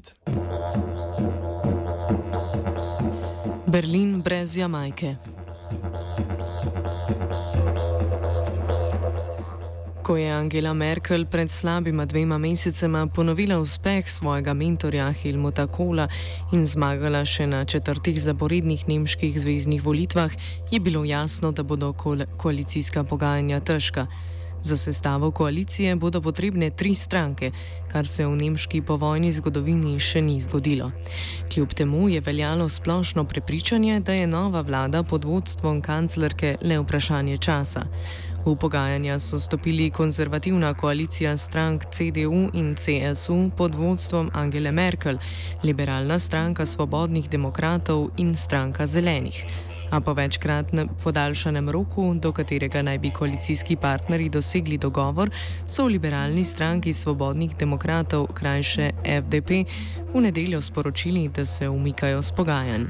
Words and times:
Side. 0.00 0.12
Berlin 3.66 4.22
brez 4.22 4.56
Jamajke. 4.56 5.16
Ko 10.02 10.16
je 10.16 10.32
Angela 10.32 10.74
Merkel 10.74 11.26
pred 11.26 11.50
slabima 11.50 12.06
dvema 12.06 12.38
mesecema 12.38 13.06
ponovila 13.06 13.58
uspeh 13.58 14.10
svojega 14.10 14.54
mentorja 14.54 15.12
Helmuta 15.12 15.66
Kohla 15.66 16.08
in 16.52 16.64
zmagala 16.66 17.24
še 17.24 17.46
na 17.46 17.64
četrtih 17.64 18.18
zaporednih 18.22 18.88
nemških 18.88 19.40
zvezdnih 19.40 19.84
volitvah, 19.84 20.32
je 20.70 20.80
bilo 20.80 21.04
jasno, 21.04 21.52
da 21.52 21.62
bodo 21.62 21.92
koalicijska 22.36 23.04
pogajanja 23.04 23.60
težka. 23.60 24.06
Za 24.62 24.76
sestavo 24.76 25.30
koalicije 25.30 25.96
bodo 25.96 26.20
potrebne 26.20 26.70
tri 26.70 26.94
stranke, 26.94 27.50
kar 27.92 28.08
se 28.08 28.26
v 28.26 28.36
nemški 28.36 28.82
povojni 28.82 29.32
zgodovini 29.32 29.96
še 30.00 30.20
ni 30.22 30.40
zgodilo. 30.40 30.90
Kljub 31.52 31.72
temu 31.74 32.08
je 32.08 32.20
veljalo 32.20 32.68
splošno 32.68 33.24
prepričanje, 33.24 34.00
da 34.00 34.12
je 34.12 34.26
nova 34.26 34.60
vlada 34.60 35.02
pod 35.02 35.24
vodstvom 35.24 35.80
kanclerke 35.80 36.56
le 36.62 36.78
vprašanje 36.78 37.38
časa. 37.38 37.86
V 38.44 38.56
pogajanja 38.56 39.18
so 39.18 39.40
stopili 39.40 39.90
konzervativna 39.90 40.74
koalicija 40.74 41.36
strank 41.36 41.84
CDU 41.92 42.48
in 42.54 42.76
CSU 42.76 43.50
pod 43.56 43.74
vodstvom 43.74 44.30
Angele 44.34 44.72
Merkel, 44.72 45.18
liberalna 45.64 46.18
stranka 46.18 46.66
svobodnih 46.66 47.30
demokratov 47.30 48.08
in 48.16 48.34
stranka 48.34 48.86
zelenih 48.86 49.44
a 49.90 50.00
po 50.00 50.12
večkratnem 50.12 50.88
podaljšanem 51.04 51.68
roku, 51.68 52.14
do 52.14 52.32
katerega 52.32 52.82
naj 52.82 52.98
bi 52.98 53.10
koalicijski 53.10 53.76
partnerji 53.76 54.28
dosegli 54.28 54.78
dogovor, 54.78 55.30
so 55.66 55.84
v 55.84 55.96
liberalni 55.96 56.44
stranki 56.44 56.94
svobodnih 56.94 57.56
demokratov, 57.56 58.26
krajše 58.34 58.90
FDP, 59.04 59.64
v 60.14 60.20
nedeljo 60.20 60.60
sporočili, 60.60 61.28
da 61.28 61.44
se 61.44 61.68
umikajo 61.68 62.22
s 62.22 62.32
pogajanj. 62.32 62.86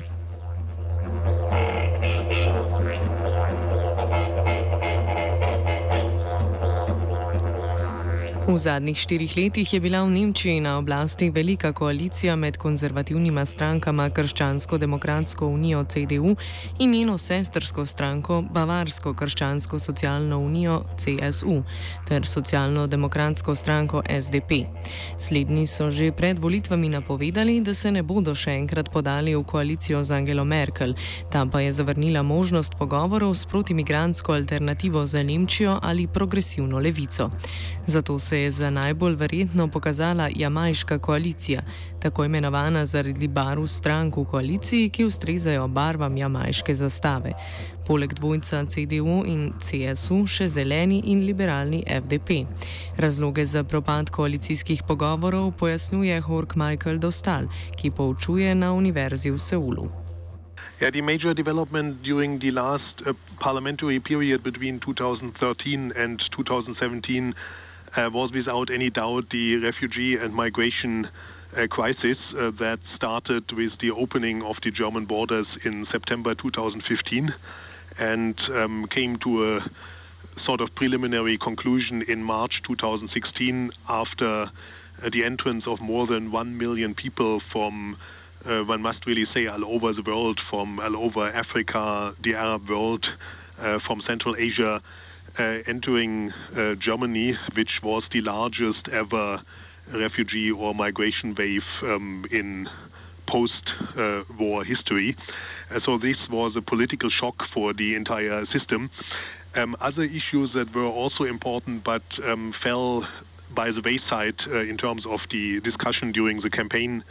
V 8.51 8.59
zadnjih 8.59 8.99
štirih 8.99 9.37
letih 9.37 9.73
je 9.75 9.79
bila 9.79 10.03
v 10.03 10.11
Nemčiji 10.11 10.59
na 10.61 10.79
oblasti 10.79 11.31
velika 11.31 11.73
koalicija 11.73 12.35
med 12.37 12.57
konzervativnima 12.59 13.47
strankama 13.47 14.11
Krščansko-demokratsko 14.11 15.47
unijo 15.47 15.85
CDU 15.85 16.35
in 16.79 16.91
njeno 16.91 17.19
sestrsko 17.19 17.87
stranko 17.87 18.43
Bavarsko-krščansko 18.43 19.79
socialno 19.79 20.39
unijo 20.39 20.83
CSU 20.99 21.63
ter 22.09 22.27
socialno-demokratsko 22.27 23.55
stranko 23.55 24.03
SDP. 24.21 24.67
Slednji 25.19 25.67
so 25.67 25.91
že 25.91 26.11
pred 26.13 26.39
volitvami 26.39 26.89
napovedali, 26.89 27.61
da 27.61 27.75
se 27.75 27.93
ne 27.93 28.03
bodo 28.03 28.35
še 28.35 28.51
enkrat 28.51 28.91
podali 28.91 29.37
v 29.37 29.45
koalicijo 29.45 30.03
z 30.05 30.11
Angelo 30.11 30.45
Merkel, 30.45 30.95
tam 31.31 31.51
pa 31.51 31.61
je 31.61 31.73
zavrnila 31.73 32.23
možnost 32.23 32.75
pogovorov 32.79 33.35
s 33.35 33.47
protimigransko 33.47 34.33
alternativo 34.33 35.07
za 35.07 35.23
Nemčijo 35.23 35.79
ali 35.83 36.07
progresivno 36.07 36.79
levico. 36.79 37.31
Zato 37.87 38.19
se 38.19 38.40
je 38.41 38.51
za 38.51 38.71
najbolj 38.71 39.15
verjetno 39.15 39.69
pokazala 39.69 40.29
jamajška 40.37 40.99
koalicija, 40.99 41.63
tako 42.03 42.25
imenovana 42.25 42.85
zaradi 42.87 43.29
barv 43.29 43.67
strank 43.67 44.17
v 44.17 44.25
koaliciji, 44.25 44.89
ki 44.89 45.05
ustrezajo 45.05 45.69
barvam 45.69 46.17
jamajške 46.17 46.75
zastave. 46.75 47.33
Poleg 47.87 48.13
dvojca 48.15 48.65
CDU 48.67 49.23
in 49.27 49.53
CSU 49.61 50.27
še 50.27 50.49
zeleni 50.49 51.03
in 51.13 51.25
liberalni 51.27 51.83
FDP. 51.87 52.45
Razloge 52.97 53.45
za 53.45 53.65
propad 53.65 54.11
koalicijskih 54.11 54.83
pogovorov 54.89 55.53
pojasnjuje 55.53 56.21
Hork 56.21 56.55
Michael 56.57 56.99
Dostal, 56.99 57.49
ki 57.77 57.91
poučuje 57.91 58.55
na 58.55 58.73
Univerzi 58.73 59.31
v 59.31 59.39
Seulu. 59.39 59.91
Yeah, 60.81 60.91
the 60.91 61.03
major 61.03 61.35
development 61.35 62.03
during 62.03 62.39
the 62.39 62.51
last 62.51 63.03
uh, 63.05 63.13
parliamentary 63.39 64.01
period 64.01 64.43
between 64.43 64.81
2013 64.81 65.93
and 65.93 66.21
2017 66.33 67.35
uh, 67.35 67.60
was 67.97 68.33
without 68.33 68.71
any 68.71 68.91
doubt 68.91 69.31
the 69.31 69.57
refugee 69.59 70.17
and 70.17 70.35
migration 70.35 71.09
uh, 71.57 71.67
crisis 71.67 72.17
uh, 72.39 72.51
that 72.59 72.79
started 72.95 73.51
with 73.53 73.73
the 73.81 73.91
opening 73.91 74.43
of 74.43 74.57
the 74.63 74.71
German 74.71 75.05
borders 75.05 75.47
in 75.65 75.87
September 75.91 76.35
2015 76.35 77.35
and 77.99 78.39
um, 78.55 78.87
came 78.87 79.17
to 79.19 79.57
a 79.57 79.71
sort 80.47 80.61
of 80.61 80.75
preliminary 80.75 81.37
conclusion 81.37 82.03
in 82.03 82.23
March 82.23 82.63
2016 82.63 83.73
after 83.89 84.51
uh, 85.03 85.11
the 85.13 85.25
entrance 85.25 85.67
of 85.67 85.81
more 85.81 86.07
than 86.07 86.31
1 86.31 86.57
million 86.57 86.95
people 86.95 87.41
from 87.53 87.97
uh, 88.47 88.63
one 88.63 88.81
must 88.81 89.05
really 89.07 89.27
say 89.35 89.47
all 89.47 89.65
over 89.67 89.93
the 89.93 90.03
world, 90.03 90.41
from 90.49 90.81
all 90.81 90.97
over 90.97 91.31
Africa, 91.31 92.15
the 92.25 92.35
Arab 92.35 92.69
world, 92.71 93.07
uh, 93.59 93.79
from 93.87 94.01
Central 94.09 94.35
Asia, 94.39 94.77
uh, 94.77 94.81
entering 95.39 96.33
uh, 96.57 96.75
Germany, 96.75 97.37
which 97.55 97.71
was 97.83 98.03
the 98.13 98.21
largest 98.21 98.89
ever 98.93 99.43
refugee 99.93 100.51
or 100.51 100.75
migration 100.75 101.35
wave 101.35 101.65
um, 101.83 102.25
in 102.31 102.69
post-war 103.27 104.65
history. 104.65 105.17
Uh, 105.71 105.81
so 105.85 105.99
this 105.99 106.17
was 106.29 106.57
a 106.57 106.63
political 106.63 107.11
shock 107.11 107.37
for 107.55 107.73
the 107.73 107.95
entire 107.95 108.45
system. 108.47 108.91
Um, 109.55 109.77
other 109.81 110.03
issues 110.03 110.53
that 110.55 110.75
were 110.75 110.87
also 110.87 111.25
important 111.25 111.83
but 111.85 112.03
um, 112.25 112.55
fell 112.63 113.07
by 113.53 113.71
the 113.71 113.81
wayside 113.81 114.37
uh, 114.47 114.61
in 114.61 114.77
terms 114.77 115.05
of 115.07 115.21
the 115.31 115.61
discussion 115.61 116.13
during 116.13 116.41
the 116.41 116.51
campaign 116.51 117.03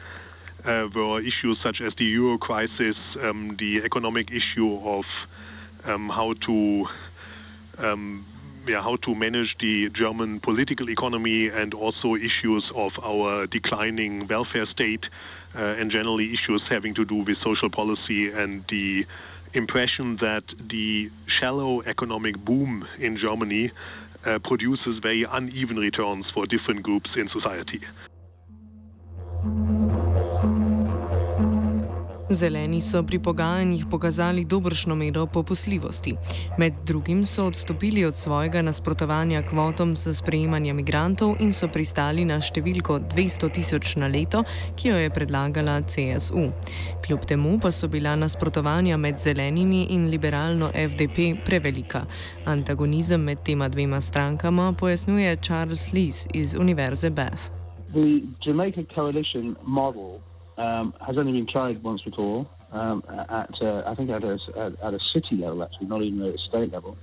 uh, 0.65 0.87
were 0.93 1.19
issues 1.21 1.57
such 1.63 1.81
as 1.81 1.93
the 1.97 2.05
euro 2.05 2.37
crisis, 2.37 2.95
um, 3.21 3.55
the 3.59 3.81
economic 3.83 4.31
issue 4.31 4.79
of 4.83 5.03
um, 5.85 6.09
how 6.09 6.33
to 6.45 6.85
um, 7.79 8.25
yeah, 8.67 8.81
how 8.81 8.97
to 8.97 9.15
manage 9.15 9.55
the 9.59 9.89
German 9.89 10.39
political 10.39 10.89
economy 10.89 11.47
and 11.47 11.73
also 11.73 12.15
issues 12.15 12.69
of 12.75 12.91
our 13.01 13.47
declining 13.47 14.27
welfare 14.27 14.65
state 14.67 15.05
uh, 15.55 15.59
and 15.59 15.91
generally 15.91 16.33
issues 16.33 16.61
having 16.69 16.93
to 16.95 17.05
do 17.05 17.15
with 17.15 17.37
social 17.43 17.69
policy 17.69 18.29
and 18.29 18.63
the 18.67 19.05
impression 19.53 20.17
that 20.17 20.43
the 20.69 21.09
shallow 21.27 21.81
economic 21.83 22.37
boom 22.45 22.87
in 22.99 23.17
Germany 23.17 23.71
uh, 24.25 24.37
produces 24.39 24.99
very 25.01 25.23
uneven 25.23 25.77
returns 25.77 26.25
for 26.33 26.45
different 26.45 26.83
groups 26.83 27.09
in 27.15 27.29
society. 27.29 27.81
Zeleni 32.31 32.81
so 32.81 33.03
pri 33.03 33.19
pogajanjih 33.19 33.85
pokazali 33.91 34.45
dobršno 34.45 34.95
mero 34.95 35.25
popustljivosti. 35.25 36.13
Med 36.57 36.73
drugim 36.85 37.25
so 37.25 37.45
odstopili 37.45 38.05
od 38.05 38.15
svojega 38.15 38.61
nasprotovanja 38.61 39.41
kvotom 39.41 39.95
za 39.95 40.13
sprejemanje 40.13 40.73
migrantov 40.73 41.35
in 41.39 41.53
so 41.53 41.67
pristali 41.67 42.25
na 42.25 42.37
številko 42.37 42.99
200 43.15 43.49
tisoč 43.49 43.95
na 43.95 44.07
leto, 44.07 44.43
ki 44.75 44.91
jo 44.91 45.01
je 45.01 45.09
predlagala 45.09 45.81
CSU. 45.81 46.45
Kljub 47.01 47.25
temu 47.25 47.57
pa 47.59 47.71
so 47.71 47.87
bila 47.87 48.13
nasprotovanja 48.15 48.97
med 48.97 49.17
zelenimi 49.17 49.87
in 49.89 50.09
liberalno 50.13 50.69
FDP 50.69 51.33
prevelika. 51.45 52.05
Antagonizem 52.45 53.25
med 53.25 53.41
tema 53.43 53.69
dvema 53.69 54.01
strankama 54.01 54.73
pojasnjuje 54.73 55.35
Charles 55.41 55.93
Lees 55.93 56.27
iz 56.33 56.55
Univerze 56.55 57.09
Bath. 57.09 57.49
The 57.93 58.21
Jamaica 58.45 58.85
coalition 58.95 59.55
model 59.65 60.28
um, 60.59 60.93
has 61.05 61.17
only 61.17 61.31
been 61.31 61.47
tried 61.47 61.81
once 61.81 62.01
before 62.01 62.47
um, 62.71 63.03
at 63.07 63.61
uh, 63.61 63.83
I 63.85 63.95
think 63.95 64.09
at 64.09 64.23
a, 64.23 64.37
at 64.83 64.93
a 64.93 64.99
city 64.99 65.37
level 65.37 65.63
actually, 65.63 65.87
not 65.87 66.01
even 66.03 66.21
at 66.21 66.35
a 66.35 66.37
state 66.37 66.71
level. 66.71 66.97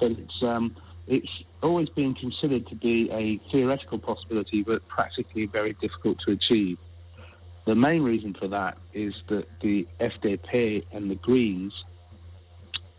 But 0.00 0.12
it's 0.12 0.42
um, 0.42 0.76
it's 1.06 1.30
always 1.62 1.88
been 1.90 2.14
considered 2.14 2.66
to 2.68 2.74
be 2.74 3.10
a 3.10 3.38
theoretical 3.50 3.98
possibility, 3.98 4.62
but 4.62 4.86
practically 4.88 5.46
very 5.46 5.74
difficult 5.74 6.18
to 6.26 6.32
achieve. 6.32 6.78
The 7.66 7.74
main 7.74 8.02
reason 8.02 8.34
for 8.34 8.48
that 8.48 8.76
is 8.92 9.14
that 9.28 9.46
the 9.60 9.86
FDP 10.00 10.84
and 10.92 11.10
the 11.10 11.14
Greens 11.14 11.72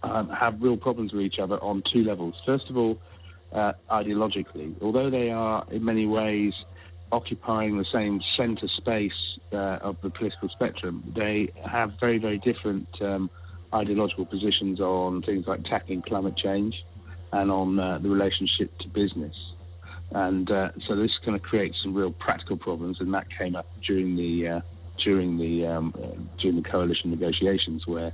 um, 0.01 0.29
have 0.29 0.61
real 0.61 0.77
problems 0.77 1.13
with 1.13 1.21
each 1.23 1.39
other 1.39 1.61
on 1.61 1.83
two 1.91 2.03
levels. 2.03 2.35
First 2.45 2.69
of 2.69 2.77
all, 2.77 2.99
uh, 3.51 3.73
ideologically, 3.91 4.75
although 4.81 5.09
they 5.09 5.29
are 5.29 5.65
in 5.69 5.83
many 5.83 6.05
ways 6.05 6.53
occupying 7.11 7.77
the 7.77 7.85
same 7.85 8.21
centre 8.35 8.67
space 8.67 9.34
uh, 9.55 9.79
of 9.81 9.97
the 10.01 10.09
political 10.09 10.49
spectrum, 10.49 11.03
they 11.15 11.49
have 11.63 11.93
very, 11.99 12.17
very 12.17 12.37
different 12.37 12.87
um, 13.01 13.29
ideological 13.73 14.25
positions 14.25 14.79
on 14.79 15.21
things 15.21 15.47
like 15.47 15.63
tackling 15.63 16.01
climate 16.01 16.37
change 16.37 16.85
and 17.31 17.51
on 17.51 17.79
uh, 17.79 17.97
the 17.99 18.09
relationship 18.09 18.77
to 18.79 18.87
business. 18.87 19.35
And 20.11 20.49
uh, 20.51 20.69
so 20.87 20.95
this 20.95 21.17
kind 21.17 21.35
of 21.35 21.41
creates 21.41 21.81
some 21.81 21.93
real 21.93 22.11
practical 22.11 22.57
problems, 22.57 23.01
and 23.01 23.13
that 23.13 23.27
came 23.29 23.55
up 23.55 23.67
during 23.85 24.15
the 24.15 24.47
uh, 24.47 24.61
during 25.05 25.37
the 25.37 25.65
um, 25.65 25.93
uh, 25.95 26.19
during 26.39 26.61
the 26.61 26.67
coalition 26.67 27.11
negotiations, 27.11 27.87
where, 27.87 28.11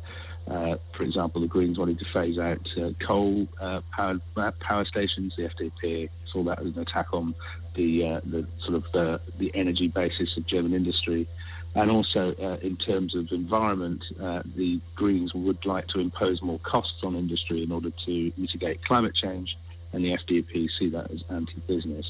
uh, 0.47 0.75
for 0.93 1.03
example, 1.03 1.41
the 1.41 1.47
Greens 1.47 1.79
wanted 1.79 1.97
to 1.99 2.05
phase 2.13 2.38
out 2.38 2.67
uh, 2.77 2.89
coal 2.99 3.47
uh, 3.59 3.81
power 3.95 4.85
stations. 4.85 5.33
The 5.38 5.49
FDP 5.49 6.09
saw 6.31 6.43
that 6.43 6.59
as 6.59 6.75
an 6.75 6.79
attack 6.79 7.07
on 7.13 7.33
the 7.75 8.05
uh, 8.05 8.21
the 8.25 8.45
sort 8.63 8.75
of 8.75 8.83
the, 8.91 9.21
the 9.39 9.51
energy 9.55 9.88
basis 9.88 10.38
of 10.38 10.45
German 10.45 10.73
industry. 10.73 11.27
And 11.73 11.89
also, 11.89 12.35
uh, 12.38 12.57
in 12.61 12.75
terms 12.75 13.15
of 13.15 13.31
environment, 13.31 14.03
the 14.17 14.81
Greens 14.97 15.33
would 15.33 15.65
like 15.65 15.88
to 15.88 16.01
impose 16.01 16.41
more 16.41 16.59
costs 16.59 17.01
on 17.01 17.15
industry 17.15 17.63
in 17.63 17.71
order 17.71 17.91
to 18.05 18.31
mitigate 18.35 18.83
climate 18.83 19.15
change, 19.15 19.57
and 19.93 20.03
the 20.03 20.17
FDP 20.17 20.67
see 20.77 20.89
that 20.89 21.09
as 21.09 21.23
anti-business. 21.29 22.05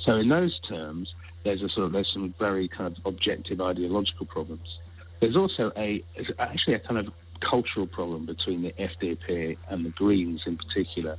So, 0.00 0.16
in 0.16 0.30
those 0.30 0.58
terms, 0.68 1.14
there's 1.44 1.62
a 1.62 1.68
sort 1.68 1.86
of 1.86 1.92
there's 1.92 2.10
some 2.12 2.34
very 2.38 2.68
kind 2.68 2.96
of 2.96 3.06
objective 3.06 3.60
ideological 3.60 4.26
problems. 4.26 4.78
There's 5.20 5.36
also 5.36 5.72
a 5.76 6.02
actually 6.38 6.74
a 6.74 6.80
kind 6.80 6.98
of 6.98 7.12
cultural 7.40 7.86
problem 7.86 8.26
between 8.26 8.62
the 8.62 8.72
FDP 8.72 9.56
and 9.68 9.84
the 9.84 9.90
Greens 9.90 10.42
in 10.46 10.56
particular. 10.56 11.16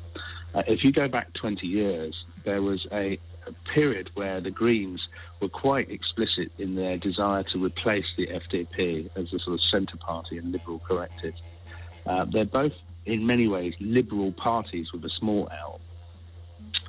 Uh, 0.53 0.63
if 0.67 0.83
you 0.83 0.91
go 0.91 1.07
back 1.07 1.33
20 1.33 1.67
years, 1.67 2.15
there 2.43 2.61
was 2.61 2.87
a, 2.91 3.19
a, 3.45 3.51
period 3.73 4.09
where 4.13 4.39
the 4.41 4.51
Greens 4.51 5.05
were 5.41 5.49
quite 5.49 5.89
explicit 5.91 6.51
in 6.57 6.75
their 6.75 6.97
desire 6.97 7.43
to 7.43 7.63
replace 7.63 8.05
the 8.17 8.27
FDP 8.27 9.09
as 9.15 9.33
a 9.33 9.39
sort 9.39 9.55
of 9.55 9.63
centre 9.63 9.97
party 9.97 10.37
and 10.37 10.51
liberal 10.51 10.79
corrective. 10.79 11.33
Uh, 12.05 12.25
they're 12.25 12.45
both, 12.45 12.73
in 13.05 13.25
many 13.25 13.47
ways, 13.47 13.73
liberal 13.79 14.31
parties 14.31 14.93
with 14.93 15.03
a 15.03 15.09
small 15.09 15.49
L. 15.51 15.81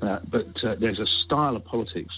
Uh, 0.00 0.21
but 0.29 0.65
uh, 0.65 0.77
there's 0.77 1.00
a 1.00 1.06
style 1.06 1.56
of 1.56 1.65
politics 1.65 2.15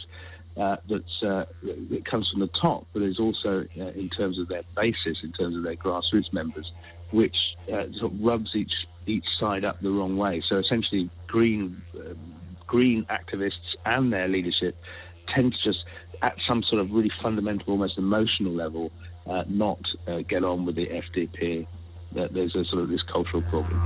uh, 0.59 0.77
that's, 0.89 1.23
uh, 1.23 1.45
that 1.63 2.05
comes 2.05 2.29
from 2.31 2.41
the 2.41 2.49
top, 2.49 2.87
but 2.93 3.03
is 3.03 3.21
also 3.21 3.65
uh, 3.79 3.85
in 3.85 4.09
terms 4.11 4.39
of 4.39 4.49
their 4.49 4.63
basis, 4.77 5.19
in 5.23 5.33
terms 5.33 5.57
of 5.57 5.63
their 5.63 5.77
grassroots 5.77 6.33
members, 6.33 6.73
which 7.11 7.37
uh, 7.73 7.85
sort 7.99 8.13
of 8.13 8.21
rubs 8.21 8.51
each 8.55 8.73
each 9.07 9.25
side 9.39 9.65
up 9.65 9.81
the 9.81 9.91
wrong 9.91 10.17
way. 10.19 10.43
So 10.47 10.57
essentially, 10.57 11.09
green 11.29 11.81
uh, 11.97 12.15
green 12.67 13.05
activists 13.05 13.77
and 13.87 14.13
their 14.13 14.27
leadership 14.29 14.77
tend 15.29 15.53
to 15.53 15.73
just, 15.73 15.85
at 16.23 16.37
some 16.47 16.63
sort 16.63 16.83
of 16.83 16.91
really 16.91 17.13
fundamental, 17.23 17.73
almost 17.73 17.97
emotional 17.97 18.53
level, 18.53 18.91
uh, 19.27 19.45
not 19.47 19.81
get 20.27 20.43
on 20.45 20.67
with 20.67 20.75
the 20.75 20.87
FDP. 20.87 21.67
That 22.13 22.33
there's 22.33 22.57
a 22.57 22.65
sort 22.65 22.83
of 22.83 22.89
this 22.89 23.03
cultural 23.03 23.43
problem. 23.43 23.79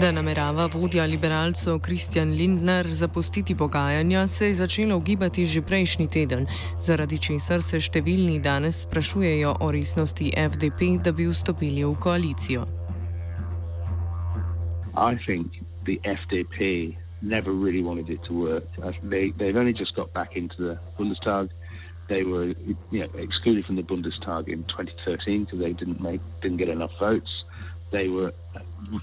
Da 0.00 0.10
namerava 0.12 0.66
vodja 0.72 1.06
liberalcev 1.06 1.78
Kristjan 1.80 2.32
Lindner 2.36 2.86
zapustiti 2.88 3.54
pogajanja, 3.54 4.26
se 4.28 4.46
je 4.46 4.54
začelo 4.54 4.96
ugibati 4.96 5.46
že 5.46 5.62
prejšnji 5.62 6.06
teden, 6.08 6.46
zaradi 6.78 7.18
česar 7.18 7.62
se 7.62 7.80
številni 7.80 8.36
danes 8.44 8.82
sprašujejo 8.84 9.54
o 9.60 9.70
resnosti 9.72 10.28
FDP, 10.36 10.98
da 11.00 11.12
bi 11.16 11.24
vstopili 11.24 11.84
v 11.84 11.94
koalicijo. 11.96 12.66
I 14.96 15.16
think 15.24 15.64
the 15.88 15.96
FDP 16.04 16.92
never 17.22 17.52
really 17.52 17.82
wanted 17.82 18.10
it 18.10 18.20
to 18.28 18.34
work. 18.34 18.68
They, 19.02 19.32
they've 19.38 19.56
only 19.56 19.72
just 19.72 19.96
got 19.96 20.12
back 20.12 20.36
into 20.36 20.56
the 20.60 20.78
Bundestag. 20.98 21.48
They 22.08 22.22
were 22.22 22.52
you 22.92 23.00
know, 23.00 23.08
excluded 23.16 23.64
from 23.64 23.76
the 23.76 23.82
Bundestag 23.82 24.48
in 24.52 24.64
2013 24.64 25.44
because 25.44 25.58
they 25.58 25.72
didn't 25.72 26.02
make 26.02 26.20
didn't 26.42 26.58
get 26.58 26.68
enough 26.68 26.92
votes. 27.00 27.32
They 27.90 28.08
were 28.08 28.32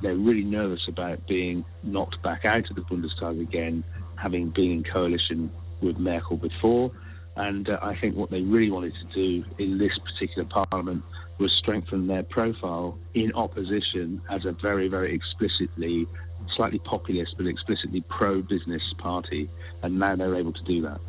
they're 0.01 0.15
really 0.15 0.44
nervous 0.44 0.88
about 0.88 1.25
being 1.27 1.65
knocked 1.83 2.21
back 2.21 2.45
out 2.45 2.69
of 2.69 2.75
the 2.75 2.81
Bundestag 2.81 3.41
again, 3.41 3.83
having 4.15 4.50
been 4.50 4.71
in 4.71 4.83
coalition 4.83 5.51
with 5.81 5.97
Merkel 5.97 6.38
before. 6.38 6.91
And 7.35 7.68
uh, 7.69 7.80
I 7.81 7.95
think 7.95 8.15
what 8.15 8.30
they 8.30 8.41
really 8.41 8.71
wanted 8.71 8.94
to 8.95 9.06
do 9.13 9.45
in 9.57 9.77
this 9.77 9.97
particular 10.00 10.47
parliament 10.47 11.03
was 11.39 11.51
strengthen 11.53 12.07
their 12.07 12.24
profile 12.24 12.97
in 13.13 13.33
opposition 13.33 14.21
as 14.30 14.45
a 14.45 14.51
very, 14.51 14.88
very 14.88 15.13
explicitly, 15.15 16.07
slightly 16.56 16.79
populist, 16.79 17.36
but 17.38 17.47
explicitly 17.47 18.01
pro 18.01 18.41
business 18.41 18.83
party. 19.00 19.50
And 19.81 19.97
now 19.97 20.15
they're 20.15 20.36
able 20.36 20.53
to 20.53 20.63
do 20.63 20.81
that. 20.83 21.00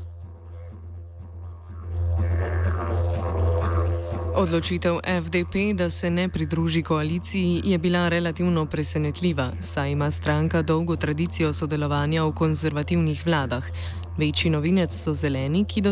Odločitev 4.37 4.99
FDP, 5.05 5.55
da 5.79 5.91
se 5.91 6.11
ne 6.11 6.29
pridruži 6.29 6.83
koaliciji, 6.83 7.61
je 7.65 7.79
bila 7.79 8.09
relativno 8.09 8.67
presenetljiva, 8.67 9.53
saj 9.61 9.91
ima 9.91 10.11
stranka 10.11 10.63
dolgo 10.63 10.97
tradicijo 10.97 11.53
sodelovanja 11.53 12.25
v 12.25 12.33
konzervativnih 12.33 13.27
vladah. 13.27 13.65
Večji 14.19 14.51
novinec 14.51 14.91
so 14.93 15.15
zeleni, 15.15 15.65
ki, 15.65 15.83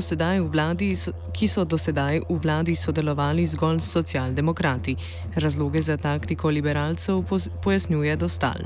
vladi, 0.50 0.94
ki 1.32 1.48
so 1.48 1.64
do 1.64 1.78
sedaj 1.78 2.20
v 2.28 2.38
vladi 2.42 2.76
sodelovali 2.76 3.46
zgolj 3.46 3.78
s 3.78 3.92
socialdemokrati. 3.92 4.96
Razloge 5.36 5.80
za 5.80 5.96
taktiko 5.96 6.50
liberalcev 6.50 7.22
pojasnjuje 7.62 8.16
Dostal. 8.16 8.58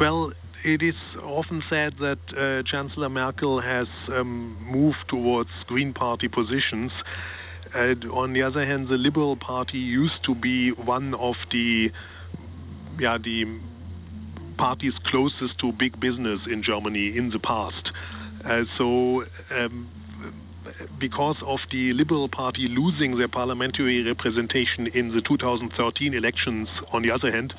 Well. 0.00 0.32
It 0.64 0.80
is 0.80 0.94
often 1.24 1.60
said 1.68 1.94
that 1.98 2.22
uh, 2.38 2.62
Chancellor 2.70 3.08
Merkel 3.08 3.60
has 3.60 3.88
um, 4.14 4.56
moved 4.62 5.08
towards 5.08 5.50
Green 5.66 5.92
Party 5.92 6.28
positions. 6.28 6.92
On 7.74 8.32
the 8.32 8.42
other 8.42 8.66
hand, 8.66 8.88
the 8.88 8.98
Liberal 8.98 9.36
Party 9.36 9.78
used 9.78 10.22
to 10.24 10.34
be 10.34 10.70
one 10.72 11.14
of 11.14 11.36
the, 11.50 11.90
yeah, 12.98 13.18
the 13.18 13.46
parties 14.58 14.92
closest 15.04 15.58
to 15.58 15.72
big 15.72 15.98
business 15.98 16.40
in 16.46 16.62
Germany 16.62 17.16
in 17.16 17.30
the 17.30 17.38
past. 17.38 17.90
Uh, 18.44 18.64
so. 18.78 19.24
Um, 19.50 19.88
because 20.98 21.36
of 21.42 21.58
the 21.70 21.92
Liberal 21.92 22.28
Party 22.28 22.68
losing 22.68 23.16
their 23.18 23.28
parliamentary 23.28 24.02
representation 24.02 24.86
in 24.88 25.12
the 25.12 25.20
2013 25.20 26.14
elections, 26.14 26.68
on 26.92 27.02
the 27.02 27.10
other 27.10 27.30
hand, 27.30 27.52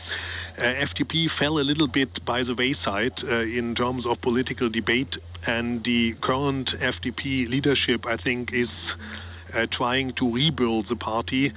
uh, 0.58 0.62
FDP 0.62 1.28
fell 1.40 1.60
a 1.60 1.62
little 1.62 1.88
bit 1.88 2.24
by 2.26 2.44
the 2.44 2.56
wayside 2.56 3.14
uh, 3.24 3.40
in 3.40 3.76
terms 3.76 4.06
of 4.06 4.22
political 4.22 4.70
debate, 4.70 5.16
and 5.46 5.84
the 5.84 6.14
current 6.22 6.70
FDP 6.80 7.50
leadership, 7.50 8.06
I 8.06 8.18
think, 8.18 8.54
is 8.54 8.70
trying 9.72 10.14
to 10.14 10.32
rebuild 10.32 10.88
the 10.90 10.96
party. 10.96 11.54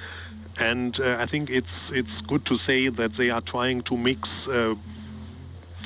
And 0.59 0.99
uh, 1.01 1.17
I 1.19 1.27
think 1.27 1.51
it's 1.51 1.67
it's 1.91 2.21
good 2.27 2.47
to 2.47 2.59
say 2.67 2.89
that 2.89 3.13
they 3.19 3.31
are 3.31 3.43
trying 3.43 3.83
to 3.83 3.97
mix, 3.97 4.21
uh, 4.49 4.75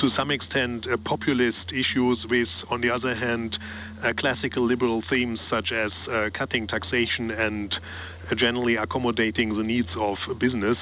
to 0.00 0.10
some 0.16 0.30
extent, 0.30 0.86
populist 1.04 1.72
issues 1.72 2.24
with, 2.28 2.48
on 2.68 2.80
the 2.80 2.90
other 2.90 3.14
hand, 3.14 3.58
classical 4.16 4.64
liberal 4.64 5.02
themes 5.10 5.40
such 5.50 5.72
as 5.72 5.90
cutting 6.32 6.66
taxation 6.66 7.30
and 7.30 7.76
generally 8.36 8.76
accommodating 8.76 9.56
the 9.56 9.64
needs 9.64 9.90
of 9.96 10.16
business. 10.38 10.78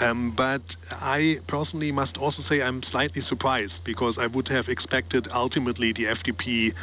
Um, 0.00 0.34
but 0.34 0.62
I 0.90 1.38
personally 1.46 1.92
must 1.92 2.16
also 2.16 2.42
say 2.50 2.62
I'm 2.62 2.82
slightly 2.90 3.22
surprised 3.28 3.74
because 3.84 4.16
I 4.18 4.26
would 4.26 4.48
have 4.48 4.68
expected 4.68 5.28
ultimately 5.32 5.92
the 5.92 6.06
FDP 6.06 6.72
uh, 6.72 6.74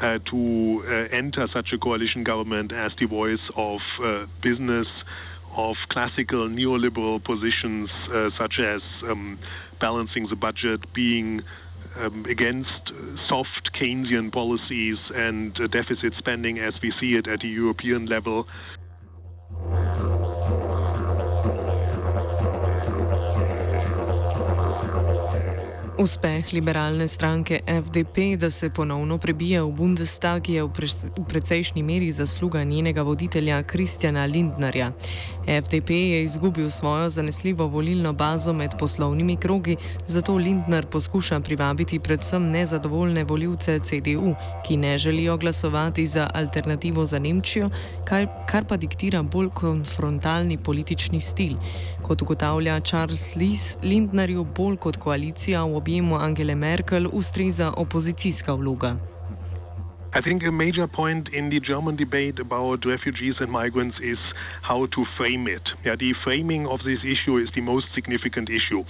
to 0.00 0.84
uh, 0.86 0.92
enter 1.12 1.46
such 1.52 1.72
a 1.72 1.78
coalition 1.78 2.24
government 2.24 2.72
as 2.72 2.92
the 3.00 3.06
voice 3.06 3.40
of 3.56 3.80
uh, 4.02 4.26
business, 4.42 4.86
of 5.56 5.76
classical 5.88 6.48
neoliberal 6.48 7.22
positions 7.22 7.90
such 8.38 8.60
as 8.60 8.80
um, 9.08 9.38
balancing 9.80 10.28
the 10.28 10.36
budget, 10.36 10.80
being 10.92 11.42
um, 11.96 12.24
against 12.26 12.92
soft 13.28 13.72
Keynesian 13.74 14.32
policies 14.32 14.96
and 15.14 15.54
deficit 15.70 16.14
spending 16.18 16.60
as 16.60 16.72
we 16.82 16.92
see 17.00 17.16
it 17.16 17.26
at 17.26 17.40
the 17.40 17.48
European 17.48 18.06
level. 18.06 18.46
Uspeh 26.00 26.52
liberalne 26.52 27.08
stranke 27.08 27.60
FDP, 27.66 28.36
da 28.40 28.50
se 28.50 28.70
ponovno 28.70 29.18
prebije 29.18 29.62
v 29.62 29.72
Bundestag, 29.72 30.48
je 30.48 30.62
v, 30.64 30.68
pre 30.72 30.86
v 31.18 31.24
precejšnji 31.28 31.82
meri 31.82 32.08
zasluga 32.12 32.64
njenega 32.64 33.02
voditelja 33.02 33.62
Kristjana 33.62 34.24
Lindnerja. 34.24 34.92
FDP 35.44 35.90
je 35.90 36.22
izgubil 36.24 36.70
svojo 36.70 37.10
zanesljivo 37.10 37.66
volilno 37.66 38.12
bazo 38.12 38.52
med 38.52 38.70
poslovnimi 38.78 39.36
krogi, 39.36 39.76
zato 40.06 40.36
Lindner 40.36 40.86
poskuša 40.86 41.40
privabiti 41.40 41.98
predvsem 41.98 42.48
nezadovoljne 42.50 43.24
voljivce 43.24 43.78
CDU, 43.78 44.34
ki 44.66 44.76
ne 44.76 44.98
želijo 44.98 45.36
glasovati 45.36 46.06
za 46.06 46.30
alternativo 46.34 47.06
za 47.06 47.18
Nemčijo, 47.18 47.70
kar, 48.04 48.26
kar 48.48 48.64
pa 48.64 48.76
diktira 48.76 49.22
bolj 49.22 49.48
konfrontalni 49.48 50.58
politični 50.58 51.20
stil. 51.20 51.56
Kot 52.02 52.22
ugotavlja 52.22 52.80
Charles 52.80 53.36
Lees, 53.36 53.76
Lindnerju 53.82 54.44
bolj 54.56 54.76
kot 54.76 54.96
koalicija 54.96 55.64
v 55.64 55.76
obeh 55.76 55.89
objemu 55.90 56.16
Angele 56.16 56.54
Merkel 56.54 57.08
ustreza 57.12 57.72
opozicijska 57.76 58.54
vloga. 58.54 58.96
I 60.18 60.20
think 60.22 60.46
a 60.46 60.52
major 60.52 60.86
point 60.88 61.28
in 61.32 61.50
the 61.50 61.60
German 61.60 61.96
debate 61.96 62.40
about 62.40 62.84
refugees 62.84 63.34
and 63.40 63.50
migrants 63.50 63.96
is 64.00 64.18
how 64.62 64.86
to 64.86 65.04
frame 65.16 65.48
it. 65.48 65.62
Yeah, 65.84 65.96
the 65.96 66.14
framing 66.24 66.66
of 66.66 66.80
this 66.82 66.98
issue 67.04 67.38
is 67.38 67.50
the 67.54 67.62
most 67.62 67.86
significant 67.94 68.50
issue. 68.50 68.84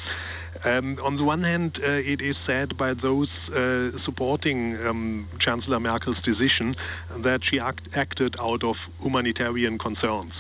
Um, 0.65 0.99
on 1.03 1.17
the 1.17 1.25
one 1.25 1.45
hand, 1.45 1.79
uh, 1.83 1.91
it 1.91 2.21
is 2.21 2.37
said 2.47 2.77
by 2.77 2.95
those 2.95 3.31
uh, 3.55 3.91
supporting 4.05 4.77
um, 4.87 5.29
Chancellor 5.39 5.81
Merkel's 5.81 6.21
decision 6.23 6.77
that 7.19 7.41
she 7.45 7.59
act 7.59 7.89
acted 7.95 8.37
out 8.39 8.63
of 8.63 8.77
humanitarian 9.01 9.79
concerns. 9.79 10.33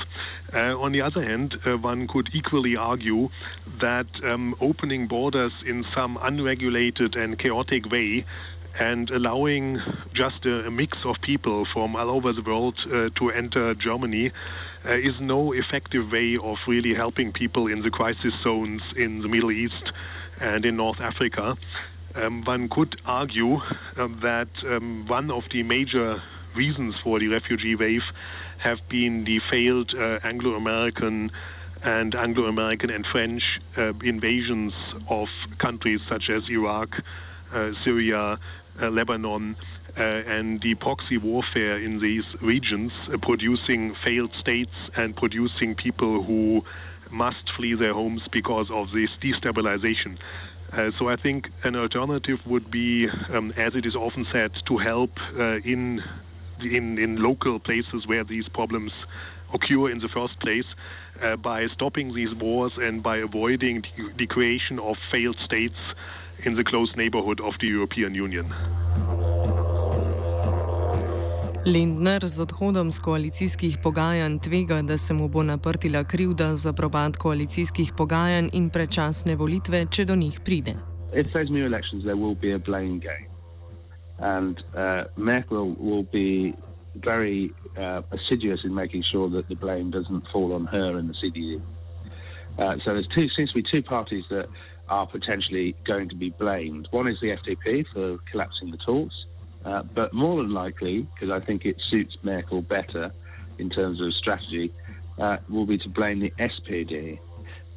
Uh, 0.52 0.78
on 0.78 0.92
the 0.92 1.00
other 1.00 1.22
hand, 1.22 1.56
uh, 1.64 1.76
one 1.78 2.06
could 2.06 2.28
equally 2.32 2.76
argue 2.76 3.28
that 3.80 4.06
um, 4.24 4.54
opening 4.60 5.06
borders 5.06 5.52
in 5.64 5.86
some 5.94 6.18
unregulated 6.22 7.14
and 7.16 7.38
chaotic 7.38 7.90
way 7.90 8.24
and 8.78 9.10
allowing 9.10 9.80
just 10.12 10.44
a, 10.46 10.66
a, 10.66 10.70
mix 10.70 10.98
of 11.04 11.16
people 11.22 11.66
from 11.72 11.96
all 11.96 12.10
over 12.10 12.32
the 12.32 12.42
world 12.42 12.76
uh, 12.92 13.08
to 13.16 13.30
enter 13.30 13.74
Germany 13.74 14.30
uh, 14.84 14.94
is 14.94 15.20
no 15.20 15.52
effective 15.52 16.10
way 16.10 16.36
of 16.42 16.56
really 16.66 16.94
helping 16.94 17.32
people 17.32 17.66
in 17.66 17.82
the 17.82 17.90
crisis 17.90 18.32
zones 18.42 18.82
in 18.96 19.20
the 19.20 19.28
Middle 19.28 19.52
East 19.52 19.92
and 20.40 20.64
in 20.64 20.76
North 20.76 21.00
Africa. 21.00 21.56
Um, 22.14 22.42
one 22.44 22.68
could 22.68 23.00
argue 23.04 23.56
uh, 23.56 24.08
that 24.22 24.48
um, 24.68 25.06
one 25.06 25.30
of 25.30 25.44
the 25.52 25.62
major 25.62 26.22
reasons 26.54 26.94
for 27.04 27.18
the 27.18 27.28
refugee 27.28 27.76
wave 27.76 28.02
have 28.58 28.78
been 28.88 29.24
the 29.24 29.40
failed 29.50 29.94
uh, 29.94 30.18
Anglo 30.24 30.54
American 30.54 31.30
and 31.82 32.14
Anglo 32.14 32.46
American 32.46 32.90
and 32.90 33.06
French 33.06 33.58
uh, 33.76 33.92
invasions 34.02 34.72
of 35.08 35.28
countries 35.58 36.00
such 36.08 36.28
as 36.28 36.42
Iraq, 36.50 37.00
uh, 37.54 37.70
Syria, 37.84 38.38
Lebanon, 38.88 39.56
uh, 39.96 40.02
and 40.02 40.60
the 40.62 40.74
proxy 40.76 41.18
warfare 41.18 41.78
in 41.78 42.00
these 42.00 42.24
regions, 42.40 42.92
uh, 43.12 43.18
producing 43.18 43.94
failed 44.04 44.32
states 44.38 44.72
and 44.96 45.16
producing 45.16 45.74
people 45.74 46.22
who 46.22 46.64
must 47.10 47.50
flee 47.56 47.74
their 47.74 47.92
homes 47.92 48.22
because 48.30 48.70
of 48.70 48.92
this 48.92 49.10
destabilization. 49.20 50.16
Uh, 50.72 50.92
so 50.98 51.08
I 51.08 51.16
think 51.16 51.50
an 51.64 51.74
alternative 51.74 52.38
would 52.46 52.70
be, 52.70 53.08
um, 53.34 53.52
as 53.56 53.74
it 53.74 53.84
is 53.84 53.96
often 53.96 54.26
said, 54.32 54.52
to 54.66 54.78
help 54.78 55.10
uh, 55.36 55.58
in, 55.64 56.02
in 56.60 56.98
in 56.98 57.16
local 57.16 57.58
places 57.58 58.06
where 58.06 58.22
these 58.22 58.48
problems 58.48 58.92
occur 59.52 59.90
in 59.90 59.98
the 59.98 60.08
first 60.08 60.38
place 60.38 60.66
uh, 61.20 61.34
by 61.36 61.66
stopping 61.66 62.14
these 62.14 62.32
wars 62.34 62.72
and 62.80 63.02
by 63.02 63.16
avoiding 63.16 63.82
the 64.16 64.26
creation 64.26 64.78
of 64.78 64.96
failed 65.12 65.36
states 65.44 65.78
in 66.46 66.56
the 66.56 66.64
close 66.64 66.92
neighborhood 66.96 67.40
of 67.40 67.54
the 67.60 67.68
European 67.68 68.14
Union. 68.14 68.46
Lindner 71.66 72.26
z 72.26 72.40
odhodom 72.40 72.90
z 72.90 73.00
koalicijskih 73.00 73.78
pogajanj 73.82 74.38
tvega, 74.38 74.82
da 74.82 74.96
se 74.98 75.14
mu 75.14 75.28
bo 75.28 75.42
naprtila 75.42 76.04
krivda 76.04 76.56
za 76.56 76.72
propad 76.72 77.16
koalicijskih 77.16 77.92
pogajanj 77.96 78.48
in 78.52 78.70
predčasne 78.70 79.36
volitve, 79.36 79.86
če 79.90 80.04
do 80.04 80.16
njih 80.16 80.40
pride. 80.44 80.74
If 81.12 81.26
there's 81.32 81.50
new 81.50 81.66
elections, 81.66 82.04
there 82.04 82.16
will 82.16 82.34
be 82.34 82.54
a 82.54 82.58
blame 82.58 82.98
game. 82.98 83.28
And 84.18 84.56
uh, 84.74 85.04
Merkel 85.16 85.76
will 85.78 86.06
be 86.12 86.54
very 86.94 87.52
uh, 87.76 88.02
assiduous 88.10 88.64
in 88.64 88.74
making 88.74 89.02
sure 89.02 89.28
that 89.30 89.48
the 89.48 89.56
blame 89.56 89.90
doesn't 89.90 90.24
fall 90.32 90.52
on 90.52 90.66
her 90.66 90.98
and 90.98 91.08
the 91.08 91.16
CDU. 91.20 91.60
Uh, 92.58 92.76
so 92.84 92.94
there 92.94 93.28
seems 93.36 93.52
to 93.52 93.62
be 93.62 93.62
two 93.62 93.82
parties 93.82 94.24
that 94.30 94.46
are 94.90 95.06
potentially 95.06 95.74
going 95.86 96.08
to 96.08 96.16
be 96.16 96.30
blamed. 96.30 96.88
One 96.90 97.08
is 97.08 97.18
the 97.20 97.28
FDP 97.28 97.86
for 97.92 98.18
collapsing 98.30 98.72
the 98.72 98.76
talks, 98.76 99.14
uh, 99.64 99.84
but 99.94 100.12
more 100.12 100.42
than 100.42 100.52
likely, 100.52 101.06
because 101.14 101.30
I 101.30 101.44
think 101.44 101.64
it 101.64 101.76
suits 101.88 102.18
Merkel 102.22 102.60
better 102.60 103.12
in 103.58 103.70
terms 103.70 104.00
of 104.00 104.12
strategy, 104.14 104.72
uh, 105.18 105.36
will 105.48 105.66
be 105.66 105.78
to 105.78 105.88
blame 105.88 106.18
the 106.18 106.32
SPD 106.38 107.20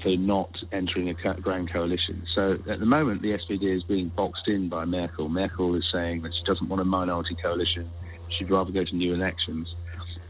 for 0.02 0.18
not 0.18 0.52
entering 0.72 1.10
a 1.10 1.14
grand 1.14 1.72
coalition. 1.72 2.26
So 2.34 2.58
at 2.68 2.80
the 2.80 2.86
moment, 2.86 3.22
the 3.22 3.38
SPD 3.38 3.76
is 3.76 3.84
being 3.84 4.10
boxed 4.10 4.48
in 4.48 4.68
by 4.68 4.86
Merkel. 4.86 5.30
Merkel 5.30 5.76
is 5.76 5.88
saying 5.92 6.24
that 6.24 6.34
she 6.34 6.44
doesn't 6.46 6.68
want 6.68 6.82
a 6.82 6.86
minority 6.86 7.36
coalition. 7.36 7.90
She'd 8.38 8.50
rather 8.50 8.72
go 8.72 8.84
to 8.84 8.96
new 8.96 9.14
elections. 9.14 9.74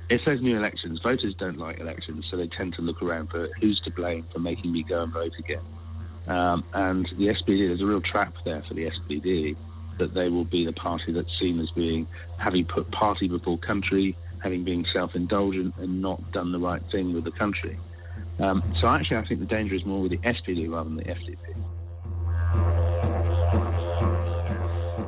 If 0.09 0.21
there's 0.25 0.41
new 0.41 0.57
elections, 0.57 0.99
voters 1.01 1.33
don't 1.35 1.57
like 1.57 1.79
elections, 1.79 2.25
so 2.29 2.37
they 2.37 2.47
tend 2.47 2.73
to 2.73 2.81
look 2.81 3.01
around 3.01 3.29
for 3.29 3.49
who's 3.61 3.79
to 3.81 3.91
blame 3.91 4.27
for 4.33 4.39
making 4.39 4.71
me 4.71 4.83
go 4.83 5.01
and 5.01 5.13
vote 5.13 5.33
again. 5.39 5.63
Um, 6.27 6.63
and 6.73 7.05
the 7.17 7.27
SPD, 7.27 7.67
there's 7.67 7.81
a 7.81 7.85
real 7.85 8.01
trap 8.01 8.33
there 8.45 8.63
for 8.67 8.73
the 8.73 8.89
SPD 8.89 9.55
that 9.97 10.13
they 10.13 10.29
will 10.29 10.45
be 10.45 10.65
the 10.65 10.73
party 10.73 11.11
that's 11.11 11.37
seen 11.39 11.59
as 11.59 11.69
being 11.71 12.07
having 12.37 12.65
put 12.65 12.89
party 12.91 13.27
before 13.27 13.57
country, 13.57 14.15
having 14.41 14.63
been 14.63 14.85
self-indulgent 14.85 15.75
and 15.77 16.01
not 16.01 16.31
done 16.31 16.51
the 16.51 16.59
right 16.59 16.81
thing 16.91 17.13
with 17.13 17.23
the 17.23 17.31
country. 17.31 17.77
Um, 18.39 18.63
so 18.77 18.87
actually, 18.87 19.17
I 19.17 19.25
think 19.25 19.39
the 19.39 19.45
danger 19.45 19.75
is 19.75 19.85
more 19.85 20.01
with 20.01 20.11
the 20.11 20.17
SPD 20.17 20.71
rather 20.71 20.89
than 20.89 20.97
the 20.97 21.03
FDP. 21.03 23.02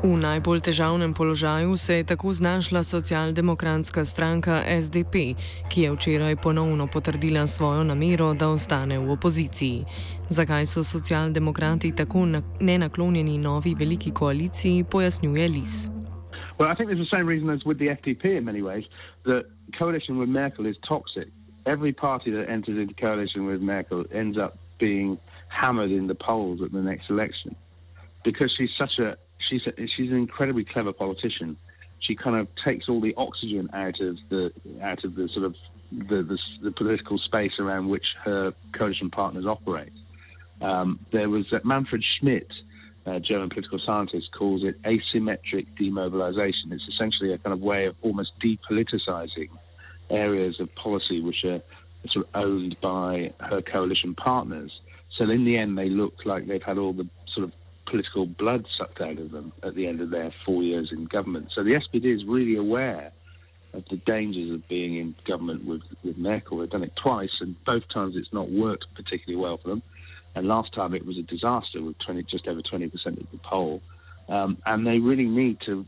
V 0.05 0.21
najbolj 0.21 0.59
težavnem 0.61 1.13
položaju 1.17 1.77
se 1.77 1.95
je 1.97 2.03
tako 2.03 2.33
znašla 2.33 2.83
socialdemokratska 2.83 4.05
stranka 4.05 4.61
SDP, 4.81 5.33
ki 5.69 5.81
je 5.81 5.91
včeraj 5.91 6.35
ponovno 6.35 6.87
potrdila 6.87 7.47
svojo 7.47 7.83
namero, 7.83 8.33
da 8.33 8.49
ostane 8.49 8.99
v 8.99 9.11
opoziciji. 9.11 9.85
Zakaj 10.29 10.65
so 10.65 10.83
socialdemokrati 10.83 11.91
tako 11.95 12.27
nenaklonjeni 12.59 13.37
novi 13.37 13.73
veliki 13.79 14.11
koaliciji, 14.11 14.83
pojasnjuje 14.91 15.47
Lis. 15.47 15.89
Well, 16.59 16.69
I 16.69 16.75
think 16.75 16.89
there's 16.89 17.01
the 17.01 17.17
same 17.17 17.25
reason 17.25 17.49
as 17.49 17.65
with 17.65 17.79
the 17.79 17.89
FDP 17.89 18.37
in 18.37 18.45
many 18.45 18.61
ways. 18.61 18.85
The 19.23 19.41
coalition 19.79 20.19
with 20.19 20.29
Merkel 20.29 20.69
is 20.69 20.77
toxic. 20.87 21.27
Every 21.65 21.93
party 21.93 22.29
that 22.31 22.45
enters 22.49 22.77
into 22.77 22.93
coalition 22.93 23.47
with 23.47 23.61
Merkel 23.61 24.05
ends 24.13 24.37
up 24.37 24.53
being 24.77 25.17
hammered 25.47 25.91
in 25.91 26.05
the 26.07 26.15
polls 26.15 26.61
at 26.61 26.71
the 26.71 26.81
next 26.81 27.09
election 27.09 27.55
because 28.23 28.53
she's 28.57 28.73
such 28.77 28.99
a 28.99 29.17
she's 29.47 29.65
a, 29.67 29.87
she's 29.87 30.09
an 30.09 30.17
incredibly 30.17 30.63
clever 30.63 30.93
politician. 30.93 31.57
She 31.99 32.15
kind 32.15 32.35
of 32.35 32.47
takes 32.63 32.87
all 32.87 33.01
the 33.01 33.13
oxygen 33.15 33.69
out 33.73 33.99
of 33.99 34.17
the 34.29 34.51
out 34.81 35.03
of 35.03 35.15
the 35.15 35.27
sort 35.29 35.45
of 35.45 35.55
the 35.91 36.23
the, 36.23 36.37
the 36.61 36.71
political 36.71 37.17
space 37.17 37.59
around 37.59 37.89
which 37.89 38.15
her 38.23 38.53
coalition 38.73 39.09
partners 39.09 39.45
operate. 39.45 39.93
Um, 40.61 40.99
there 41.11 41.29
was 41.29 41.51
uh, 41.51 41.59
Manfred 41.63 42.03
Schmidt, 42.03 42.51
a 43.05 43.19
German 43.19 43.49
political 43.49 43.79
scientist, 43.79 44.31
calls 44.31 44.63
it 44.63 44.81
asymmetric 44.83 45.67
demobilization. 45.77 46.71
It's 46.71 46.87
essentially 46.87 47.33
a 47.33 47.37
kind 47.37 47.53
of 47.53 47.61
way 47.61 47.85
of 47.85 47.95
almost 48.01 48.39
depoliticizing 48.39 49.49
areas 50.09 50.59
of 50.59 50.73
policy 50.75 51.21
which 51.21 51.43
are 51.43 51.61
sort 52.07 52.27
of 52.27 52.35
owned 52.35 52.77
by 52.81 53.33
her 53.39 53.61
coalition 53.61 54.15
partners. 54.15 54.79
So 55.17 55.29
in 55.29 55.45
the 55.45 55.57
end, 55.57 55.77
they 55.77 55.89
look 55.89 56.25
like 56.25 56.45
they've 56.45 56.61
had 56.61 56.77
all 56.77 56.93
the 56.93 57.07
sort 57.33 57.45
of 57.45 57.53
political 57.85 58.25
blood 58.25 58.65
sucked 58.77 59.01
out 59.01 59.17
of 59.17 59.31
them 59.31 59.51
at 59.63 59.75
the 59.75 59.87
end 59.87 60.01
of 60.01 60.09
their 60.09 60.31
four 60.45 60.63
years 60.63 60.91
in 60.91 61.05
government. 61.05 61.49
So 61.53 61.63
the 61.63 61.73
SPD 61.73 62.05
is 62.05 62.25
really 62.25 62.55
aware 62.55 63.11
of 63.73 63.85
the 63.89 63.97
dangers 63.97 64.51
of 64.51 64.67
being 64.67 64.95
in 64.97 65.15
government 65.25 65.65
with, 65.65 65.81
with 66.03 66.17
Merkel. 66.17 66.59
They've 66.59 66.69
done 66.69 66.83
it 66.83 66.95
twice, 66.95 67.41
and 67.41 67.55
both 67.65 67.87
times 67.89 68.15
it's 68.15 68.31
not 68.33 68.49
worked 68.49 68.85
particularly 68.95 69.41
well 69.41 69.57
for 69.57 69.69
them. 69.69 69.83
And 70.33 70.47
last 70.47 70.73
time 70.73 70.93
it 70.93 71.05
was 71.05 71.17
a 71.17 71.21
disaster 71.21 71.81
with 71.81 71.97
20, 71.99 72.23
just 72.23 72.47
over 72.47 72.61
20% 72.61 72.93
of 72.93 73.31
the 73.31 73.37
poll. 73.43 73.81
Um, 74.27 74.57
and 74.65 74.85
they 74.85 74.99
really 74.99 75.27
need 75.27 75.59
to, 75.61 75.85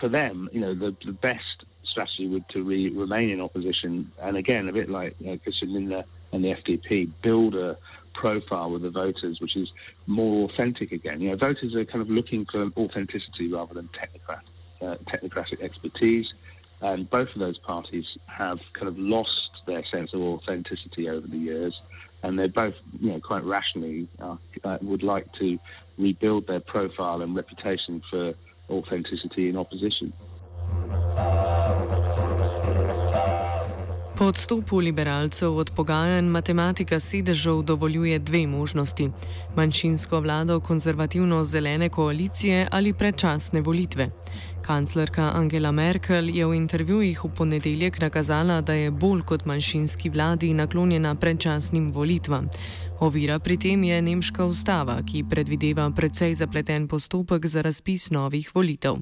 for 0.00 0.08
them, 0.08 0.48
you 0.52 0.60
know, 0.60 0.74
the, 0.74 0.94
the 1.04 1.12
best 1.12 1.64
strategy 1.84 2.28
would 2.28 2.46
to 2.50 2.62
re, 2.62 2.90
remain 2.90 3.30
in 3.30 3.40
opposition. 3.40 4.10
And 4.20 4.36
again, 4.36 4.68
a 4.68 4.72
bit 4.72 4.90
like 4.90 5.16
you 5.18 5.28
know, 5.28 5.38
Christian 5.38 5.72
Lindner 5.72 6.04
and 6.32 6.44
the 6.44 6.48
FDP, 6.48 7.10
build 7.22 7.54
a 7.54 7.78
profile 8.16 8.70
with 8.70 8.82
the 8.82 8.90
voters, 8.90 9.40
which 9.40 9.56
is 9.56 9.70
more 10.06 10.48
authentic 10.48 10.92
again. 10.92 11.20
You 11.20 11.30
know, 11.30 11.36
voters 11.36 11.74
are 11.74 11.84
kind 11.84 12.02
of 12.02 12.10
looking 12.10 12.46
for 12.46 12.70
authenticity 12.76 13.52
rather 13.52 13.74
than 13.74 13.88
technocrat, 13.88 14.40
uh, 14.82 14.96
technocratic 15.04 15.60
expertise. 15.60 16.26
And 16.80 17.08
both 17.08 17.28
of 17.34 17.38
those 17.38 17.58
parties 17.58 18.04
have 18.26 18.58
kind 18.74 18.88
of 18.88 18.98
lost 18.98 19.50
their 19.66 19.84
sense 19.86 20.12
of 20.12 20.20
authenticity 20.20 21.08
over 21.08 21.26
the 21.26 21.38
years, 21.38 21.74
and 22.22 22.38
they 22.38 22.48
both, 22.48 22.74
you 23.00 23.12
know, 23.12 23.20
quite 23.20 23.44
rationally 23.44 24.08
uh, 24.20 24.36
uh, 24.64 24.78
would 24.82 25.02
like 25.02 25.32
to 25.34 25.58
rebuild 25.96 26.46
their 26.46 26.60
profile 26.60 27.22
and 27.22 27.34
reputation 27.34 28.02
for 28.10 28.34
authenticity 28.68 29.48
in 29.48 29.56
opposition. 29.56 30.12
Po 34.18 34.24
odstopu 34.24 34.78
liberalcev 34.78 35.56
od 35.56 35.70
pogajanj 35.76 36.24
matematika 36.24 37.00
sedežev 37.00 37.62
dovoljuje 37.62 38.18
dve 38.18 38.46
možnosti: 38.46 39.10
manjšinsko 39.56 40.20
vlado 40.20 40.60
konzervativno-zelene 40.60 41.88
koalicije 41.88 42.68
ali 42.70 42.92
predčasne 42.92 43.60
volitve. 43.60 44.10
Kanclerka 44.66 45.30
Angela 45.34 45.70
Merkel 45.70 46.26
je 46.30 46.46
v 46.46 46.56
intervjujih 46.58 47.24
v 47.24 47.28
ponedeljek 47.30 48.00
nakazala, 48.02 48.60
da 48.60 48.72
je 48.74 48.90
bolj 48.90 49.22
kot 49.22 49.44
manjšinski 49.46 50.10
vladi 50.10 50.54
naklonjena 50.54 51.14
predčasnim 51.14 51.86
volitvam. 51.94 52.48
Ovira 52.98 53.38
pri 53.38 53.56
tem 53.56 53.84
je 53.84 54.02
nemška 54.02 54.44
ustava, 54.44 54.96
ki 55.06 55.22
predvideva 55.30 55.86
precej 55.90 56.34
zapleten 56.34 56.88
postopek 56.88 57.46
za 57.46 57.62
razpis 57.62 58.10
novih 58.10 58.50
volitev. 58.54 58.96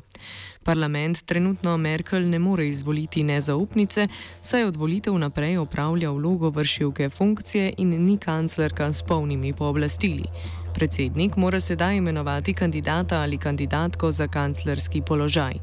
Parlament 0.64 1.24
trenutno 1.24 1.76
Merkel 1.76 2.28
ne 2.28 2.38
more 2.38 2.68
izvoliti 2.68 3.24
nezaupnice, 3.24 4.08
saj 4.40 4.64
od 4.64 4.76
volitev 4.76 5.16
naprej 5.18 5.56
opravlja 5.58 6.10
vlogo 6.10 6.50
vršilke 6.50 7.08
funkcije 7.08 7.72
in 7.78 8.04
ni 8.04 8.18
kanclerka 8.18 8.92
s 8.92 9.02
polnimi 9.02 9.52
pooblastili. 9.52 10.28
Predsednik 10.74 11.36
mora 11.36 11.60
sedaj 11.60 11.96
imenovati 11.96 12.54
kandidata 12.54 13.20
ali 13.22 13.38
kandidatko 13.38 14.12
za 14.12 14.26
kanclerski 14.28 15.02
položaj. 15.02 15.54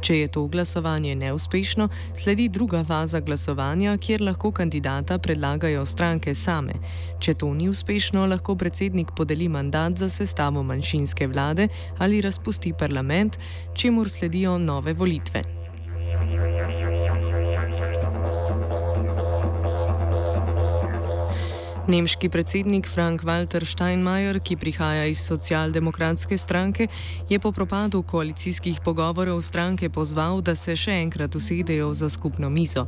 Če 0.00 0.18
je 0.18 0.28
to 0.28 0.46
glasovanje 0.46 1.14
neuspešno, 1.14 1.88
sledi 2.14 2.48
druga 2.48 2.84
faza 2.84 3.20
glasovanja, 3.20 3.96
kjer 3.96 4.20
lahko 4.20 4.52
kandidata 4.52 5.18
predlagajo 5.18 5.84
stranke 5.84 6.34
same. 6.34 6.74
Če 7.20 7.34
to 7.34 7.54
ni 7.54 7.68
uspešno, 7.68 8.26
lahko 8.26 8.56
predsednik 8.56 9.16
podeli 9.16 9.48
mandat 9.48 9.98
za 9.98 10.08
sestavo 10.08 10.62
manjšinske 10.62 11.26
vlade 11.26 11.68
ali 11.98 12.20
razpusti 12.20 12.72
parlament, 12.78 13.38
čemu 13.74 14.04
sledijo 14.08 14.58
nove 14.58 14.92
volitve. 14.92 15.57
Nemški 21.88 22.28
predsednik 22.28 22.84
Frank-Walter 22.84 23.64
Steinmeier, 23.64 24.36
ki 24.44 24.58
prihaja 24.60 25.06
iz 25.08 25.22
socialdemokratske 25.24 26.36
stranke, 26.36 26.86
je 27.30 27.38
po 27.40 27.48
propadu 27.48 28.02
koalicijskih 28.02 28.82
pogovorov 28.84 29.40
stranke 29.40 29.88
pozval, 29.88 30.42
da 30.44 30.52
se 30.52 30.76
še 30.76 30.98
enkrat 31.06 31.32
usedejo 31.32 31.88
za 31.96 32.10
skupno 32.12 32.50
mizo. 32.52 32.84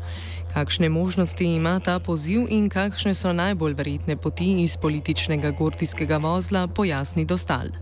Kakšne 0.53 0.93
možnosti 0.93 1.49
ima 1.49 1.79
ta 1.81 1.97
poziv 1.97 2.45
in 2.53 2.69
kakšne 2.69 3.17
so 3.17 3.33
najbolj 3.33 3.79
verjetne 3.81 4.21
poti 4.21 4.51
iz 4.69 4.77
političnega 4.77 5.57
gordijskega 5.57 6.21
vozla, 6.21 6.69
pojasni 6.69 7.25
Dostal. 7.25 7.73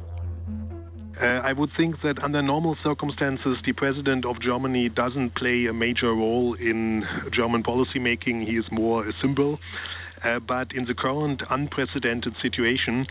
Uh, 1.19 1.43
I 1.43 1.51
would 1.51 1.75
think 1.75 1.99
that 2.07 2.23
under 2.23 2.43
normal 2.43 2.79
circumstances, 2.87 3.59
the 3.67 3.75
president 3.75 4.23
of 4.25 4.39
Germany 4.39 4.87
doesn't 4.89 5.35
play 5.35 5.67
a 5.67 5.73
major 5.75 6.15
role 6.15 6.55
in 6.55 7.03
German 7.35 7.65
policymaking. 7.65 8.47
He 8.47 8.55
is 8.55 8.71
more 8.71 9.03
a 9.03 9.13
symbol. 9.21 9.59
Uh, 9.59 9.98
but 10.47 10.73
in 10.73 10.85
the 10.85 10.95
current 10.95 11.43
unprecedented 11.51 12.35
situation, 12.43 13.07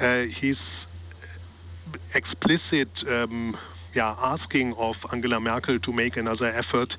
uh, 0.00 0.24
his 0.40 0.56
explicit 2.14 2.88
um, 3.08 3.56
yeah, 3.94 4.14
asking 4.18 4.74
of 4.74 4.96
Angela 5.12 5.40
Merkel 5.40 5.78
to 5.80 5.92
make 5.92 6.16
another 6.16 6.46
effort 6.46 6.92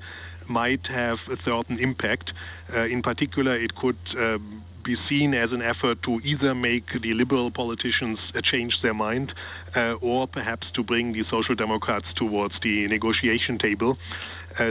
might 0.48 0.86
have 0.86 1.18
a 1.30 1.36
certain 1.44 1.78
impact. 1.78 2.32
Uh, 2.74 2.84
in 2.84 3.02
particular, 3.02 3.56
it 3.56 3.74
could 3.76 3.98
uh, 4.18 4.38
be 4.82 4.96
seen 5.08 5.34
as 5.34 5.52
an 5.52 5.62
effort 5.62 6.02
to 6.02 6.20
either 6.24 6.54
make 6.54 6.86
the 7.00 7.12
liberal 7.14 7.50
politicians 7.50 8.18
uh, 8.34 8.40
change 8.40 8.82
their 8.82 8.94
mind 8.94 9.32
uh, 9.76 9.92
or 10.00 10.26
perhaps 10.26 10.66
to 10.72 10.82
bring 10.82 11.12
the 11.12 11.24
social 11.30 11.54
democrats 11.54 12.06
towards 12.16 12.54
the 12.62 12.88
negotiation 12.88 13.58
table. 13.58 13.96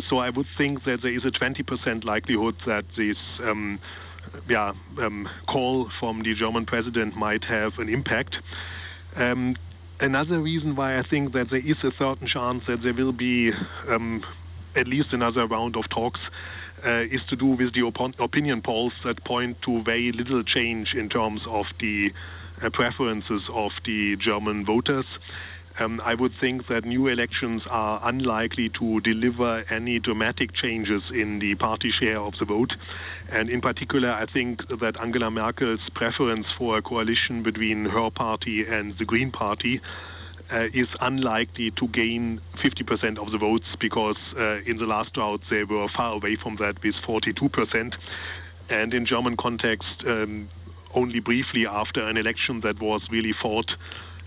so 0.09 0.17
I 0.17 0.29
would 0.29 0.47
think 0.57 0.83
that 0.83 1.01
there 1.01 1.13
is 1.13 1.23
a 1.25 1.31
20% 1.31 2.03
likelihood 2.03 2.55
that 2.67 2.85
this. 2.97 3.17
Um, 3.43 3.79
yeah, 4.47 4.73
um, 5.01 5.29
call 5.47 5.89
from 5.99 6.21
the 6.23 6.33
German 6.33 6.65
president 6.65 7.15
might 7.15 7.43
have 7.43 7.77
an 7.79 7.89
impact. 7.89 8.35
Um, 9.15 9.55
another 9.99 10.39
reason 10.39 10.75
why 10.75 10.97
I 10.97 11.03
think 11.03 11.33
that 11.33 11.49
there 11.49 11.59
is 11.59 11.83
a 11.83 11.91
certain 11.97 12.27
chance 12.27 12.63
that 12.67 12.81
there 12.81 12.93
will 12.93 13.11
be 13.11 13.51
um, 13.87 14.23
at 14.75 14.87
least 14.87 15.13
another 15.13 15.47
round 15.47 15.75
of 15.75 15.89
talks 15.89 16.19
uh, 16.85 17.03
is 17.11 17.21
to 17.29 17.35
do 17.35 17.47
with 17.47 17.73
the 17.73 17.83
op- 17.83 18.19
opinion 18.19 18.61
polls 18.61 18.93
that 19.03 19.23
point 19.25 19.61
to 19.63 19.83
very 19.83 20.11
little 20.11 20.43
change 20.43 20.93
in 20.93 21.09
terms 21.09 21.41
of 21.47 21.65
the 21.79 22.13
uh, 22.61 22.69
preferences 22.69 23.41
of 23.51 23.71
the 23.85 24.15
German 24.17 24.65
voters. 24.65 25.05
Um, 25.79 26.01
I 26.03 26.13
would 26.13 26.33
think 26.41 26.67
that 26.67 26.83
new 26.83 27.07
elections 27.07 27.63
are 27.69 28.01
unlikely 28.03 28.69
to 28.69 28.99
deliver 28.99 29.63
any 29.69 29.97
dramatic 29.99 30.51
changes 30.51 31.03
in 31.13 31.39
the 31.39 31.55
party 31.55 31.91
share 31.91 32.19
of 32.19 32.33
the 32.37 32.45
vote. 32.45 32.73
And 33.29 33.49
in 33.49 33.61
particular, 33.61 34.11
I 34.11 34.25
think 34.25 34.67
that 34.79 34.99
Angela 34.99 35.31
Merkel's 35.31 35.89
preference 35.95 36.47
for 36.57 36.77
a 36.77 36.81
coalition 36.81 37.43
between 37.43 37.85
her 37.85 38.09
party 38.09 38.65
and 38.67 38.97
the 38.97 39.05
Green 39.05 39.31
Party 39.31 39.79
uh, 40.51 40.67
is 40.73 40.87
unlikely 40.99 41.71
to 41.71 41.87
gain 41.87 42.41
50% 42.57 43.17
of 43.17 43.31
the 43.31 43.37
votes 43.37 43.67
because 43.79 44.17
uh, 44.37 44.57
in 44.65 44.77
the 44.77 44.85
last 44.85 45.15
round 45.15 45.41
they 45.49 45.63
were 45.63 45.87
far 45.95 46.13
away 46.13 46.35
from 46.35 46.57
that 46.57 46.81
with 46.83 46.95
42%. 47.07 47.93
And 48.69 48.93
in 48.93 49.05
German 49.05 49.37
context, 49.37 50.03
um, 50.05 50.49
only 50.93 51.19
briefly 51.19 51.65
after 51.65 52.05
an 52.05 52.17
election 52.17 52.61
that 52.61 52.81
was 52.81 53.01
really 53.09 53.33
fought 53.41 53.75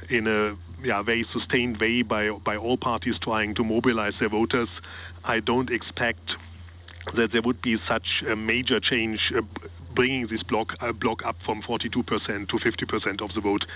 in 0.08 0.26
a 0.26 0.56
yeah, 0.82 1.02
very 1.02 1.26
sustained 1.32 1.78
way 1.78 2.02
by 2.02 2.30
by 2.30 2.56
all 2.56 2.76
parties 2.76 3.14
trying 3.20 3.54
to 3.54 3.64
mobilize 3.64 4.14
their 4.20 4.28
voters. 4.28 4.68
I 5.24 5.40
don't 5.40 5.70
expect 5.70 6.34
that 7.14 7.32
there 7.32 7.42
would 7.42 7.60
be 7.62 7.78
such 7.88 8.22
a 8.28 8.36
major 8.36 8.80
change. 8.80 9.32
Uh, 9.36 9.42
bringing 9.94 10.26
this 10.26 10.42
block 10.42 10.72
uh, 10.80 10.90
block 10.90 11.22
up 11.24 11.36
from 11.44 11.60
42% 11.60 12.48
to 12.48 12.56
50% 12.56 13.20
of 13.20 13.34
the 13.34 13.40
vote, 13.42 13.66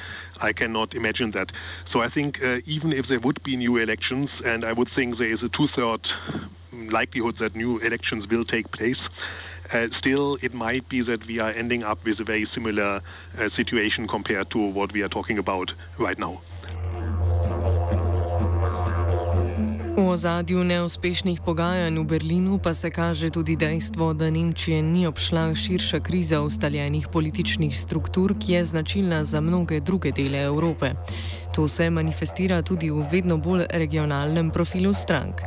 I 0.40 0.53
cannot 0.53 0.95
imagine 0.95 1.33
that. 1.33 1.51
So 1.92 2.01
I 2.01 2.09
think 2.09 2.42
uh, 2.42 2.61
even 2.64 2.95
if 2.95 3.07
there 3.09 3.21
would 3.21 3.42
be 3.42 3.55
new 3.55 3.77
elections, 3.77 4.31
and 4.45 4.64
I 4.64 4.73
would 4.73 4.88
think 4.97 5.19
there 5.19 5.29
is 5.29 5.42
a 5.42 5.51
two-third 5.51 6.01
likelihood 6.73 7.37
that 7.40 7.55
new 7.55 7.79
elections 7.81 8.27
will 8.29 8.47
take 8.47 8.71
place, 8.73 8.99
uh, 9.73 9.88
still, 9.99 10.38
it 10.42 10.55
might 10.55 10.88
be 10.88 11.03
that 11.03 11.27
we 11.27 11.40
are 11.40 11.51
ending 11.51 11.83
up 11.83 12.05
with 12.05 12.21
a 12.21 12.25
very 12.25 12.49
similar 12.55 13.03
uh, 13.38 13.49
situation 13.57 14.07
compared 14.07 14.51
to 14.51 14.59
what 14.59 14.92
we 14.92 15.03
are 15.03 15.09
talking 15.09 15.38
about 15.38 15.73
right 15.99 16.19
now. 16.19 16.40
V 19.97 20.05
ozadju 20.13 20.61
neuspešnih 20.61 21.41
pogajanj 21.41 21.97
v 21.97 22.05
Berlinu 22.05 22.61
pa 22.61 22.77
se 22.77 22.93
kaže 22.93 23.31
tudi 23.33 23.57
dejstvo, 23.57 24.13
da 24.13 24.29
Nemčije 24.31 24.83
ni 24.83 25.07
obšla 25.09 25.55
širša 25.55 26.01
kriza 26.05 26.43
ustaljenih 26.45 27.09
političnih 27.09 27.73
struktur, 27.73 28.37
ki 28.37 28.53
je 28.53 28.65
značilna 28.65 29.25
za 29.25 29.41
mnoge 29.41 29.81
druge 29.81 30.13
dele 30.13 30.45
Evrope. 30.45 30.93
To 31.55 31.69
se 31.69 31.91
manifestira 31.91 32.63
tudi 32.63 32.91
v 32.91 33.09
vedno 33.09 33.41
bolj 33.41 33.65
regionalnem 33.73 34.51
profilu 34.51 34.93
strank. 34.93 35.41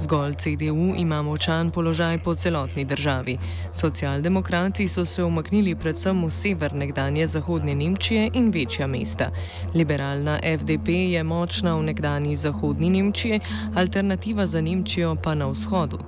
Zgolj 0.00 0.34
CDU 0.34 0.94
ima 0.98 1.22
močan 1.22 1.70
položaj 1.70 2.18
po 2.18 2.34
celotni 2.34 2.84
državi. 2.84 3.38
Socialdemokrati 3.72 4.88
so 4.88 5.04
se 5.04 5.24
umaknili 5.24 5.74
predvsem 5.74 6.24
v 6.24 6.30
sever 6.30 6.74
nekdanje 6.74 7.26
zahodne 7.26 7.74
Nemčije 7.74 8.30
in 8.34 8.50
večja 8.50 8.86
mesta. 8.86 9.30
Liberalna 9.74 10.38
FDP 10.58 10.88
je 10.88 11.24
močna 11.24 11.74
v 11.76 11.82
nekdani 11.82 12.36
zahodni 12.36 12.90
Nemčiji, 12.90 13.40
alternativa 13.76 14.46
za 14.46 14.60
Nemčijo 14.60 15.16
pa 15.24 15.34
na 15.34 15.46
vzhodu. 15.46 15.98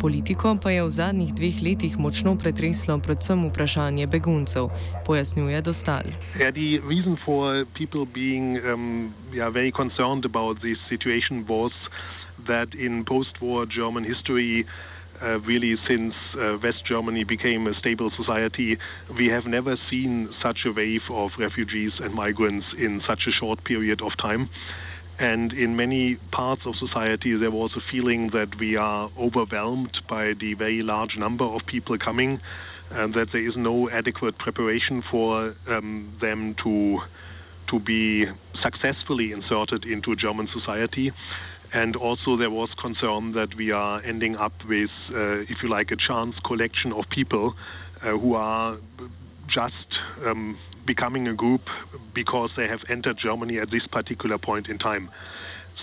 Politiko 0.00 0.56
pa 0.62 0.70
je 0.70 0.82
v 0.84 0.90
zadnjih 0.90 1.34
dveh 1.34 1.62
letih 1.62 1.98
močno 1.98 2.36
pretreslo 2.36 2.98
predvsem 2.98 3.48
vprašanje 3.48 4.06
beguncev, 4.06 4.68
pojasnjuje 5.06 5.62
Dostal. 5.62 6.04
Ja, 6.40 6.50
that 12.46 12.74
in 12.74 13.04
post 13.04 13.40
war 13.40 13.66
German 13.66 14.04
history, 14.04 14.66
uh, 15.22 15.38
really 15.40 15.76
since 15.88 16.14
uh, 16.38 16.58
West 16.62 16.84
Germany 16.86 17.24
became 17.24 17.66
a 17.66 17.74
stable 17.74 18.10
society, 18.10 18.78
we 19.16 19.28
have 19.28 19.46
never 19.46 19.76
seen 19.90 20.34
such 20.42 20.64
a 20.64 20.72
wave 20.72 21.02
of 21.10 21.32
refugees 21.38 21.92
and 22.00 22.14
migrants 22.14 22.66
in 22.78 23.02
such 23.06 23.26
a 23.26 23.32
short 23.32 23.62
period 23.64 24.00
of 24.02 24.16
time. 24.16 24.48
And 25.18 25.52
in 25.52 25.76
many 25.76 26.14
parts 26.32 26.62
of 26.64 26.76
society, 26.76 27.34
there 27.36 27.50
was 27.50 27.72
a 27.76 27.82
feeling 27.92 28.28
that 28.28 28.58
we 28.58 28.76
are 28.76 29.10
overwhelmed 29.18 30.00
by 30.08 30.32
the 30.32 30.54
very 30.54 30.82
large 30.82 31.18
number 31.18 31.44
of 31.44 31.66
people 31.66 31.98
coming, 31.98 32.40
and 32.90 33.12
that 33.14 33.30
there 33.32 33.46
is 33.46 33.56
no 33.56 33.90
adequate 33.90 34.38
preparation 34.38 35.02
for 35.02 35.54
um, 35.68 36.12
them 36.20 36.54
to 36.64 37.00
to 37.68 37.78
be 37.78 38.26
successfully 38.62 39.30
inserted 39.30 39.84
into 39.84 40.16
German 40.16 40.48
society. 40.48 41.12
And 41.72 41.94
also, 41.94 42.36
there 42.36 42.50
was 42.50 42.68
concern 42.74 43.32
that 43.32 43.54
we 43.54 43.70
are 43.70 44.02
ending 44.02 44.36
up 44.36 44.52
with, 44.64 44.90
uh, 45.12 45.44
if 45.48 45.62
you 45.62 45.68
like, 45.68 45.92
a 45.92 45.96
chance 45.96 46.34
collection 46.44 46.92
of 46.92 47.08
people 47.08 47.54
uh, 48.02 48.10
who 48.18 48.34
are 48.34 48.76
just 49.46 50.00
um, 50.24 50.58
becoming 50.84 51.28
a 51.28 51.34
group 51.34 51.62
because 52.12 52.50
they 52.56 52.66
have 52.66 52.80
entered 52.88 53.18
Germany 53.18 53.58
at 53.58 53.70
this 53.70 53.86
particular 53.86 54.38
point 54.38 54.68
in 54.68 54.78
time. 54.78 55.10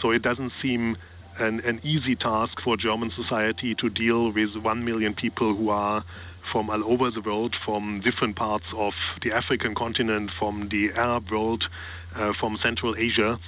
So 0.01 0.11
it 0.11 0.21
doesn't 0.21 0.51
seem 0.61 0.97
an, 1.37 1.61
an 1.61 1.79
easy 1.83 2.15
task 2.15 2.59
for 2.61 2.75
German 2.75 3.11
society 3.11 3.73
to 3.75 3.89
deal 3.89 4.31
with 4.31 4.55
one 4.57 4.83
million 4.83 5.13
people 5.13 5.55
who 5.55 5.69
are 5.69 6.03
from 6.51 6.69
all 6.69 6.83
over 6.91 7.11
the 7.11 7.21
world, 7.21 7.55
from 7.65 8.01
different 8.01 8.35
parts 8.35 8.65
of 8.75 8.93
the 9.21 9.31
African 9.31 9.75
continent, 9.75 10.31
from 10.37 10.69
the 10.69 10.91
Arab 10.93 11.29
world, 11.29 11.67
uh, 12.15 12.33
from 12.39 12.57
Central 12.63 12.95
Asia 12.97 13.39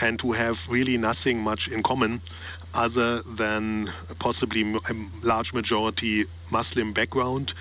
and 0.00 0.20
who 0.22 0.32
have 0.32 0.56
really 0.68 0.96
nothing 0.98 1.38
much 1.38 1.68
in 1.68 1.82
common 1.82 2.20
other 2.74 3.22
than 3.38 3.88
possibly 4.18 4.62
a 4.62 4.94
large 5.22 5.52
majority 5.52 6.24
Muslim 6.50 6.92
background. 6.92 7.52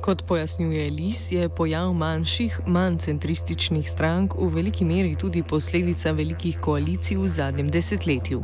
Kot 0.00 0.26
pojasnjuje 0.26 0.90
Lis, 0.90 1.32
je 1.32 1.48
pojav 1.48 1.92
manjših, 1.92 2.60
manj 2.66 2.96
centrističnih 2.98 3.90
strank 3.90 4.34
v 4.34 4.48
veliki 4.54 4.84
meri 4.84 5.14
tudi 5.14 5.42
posledica 5.42 6.12
velikih 6.12 6.56
koalicij 6.58 7.18
v 7.18 7.28
zadnjem 7.28 7.68
desetletju. 7.70 8.40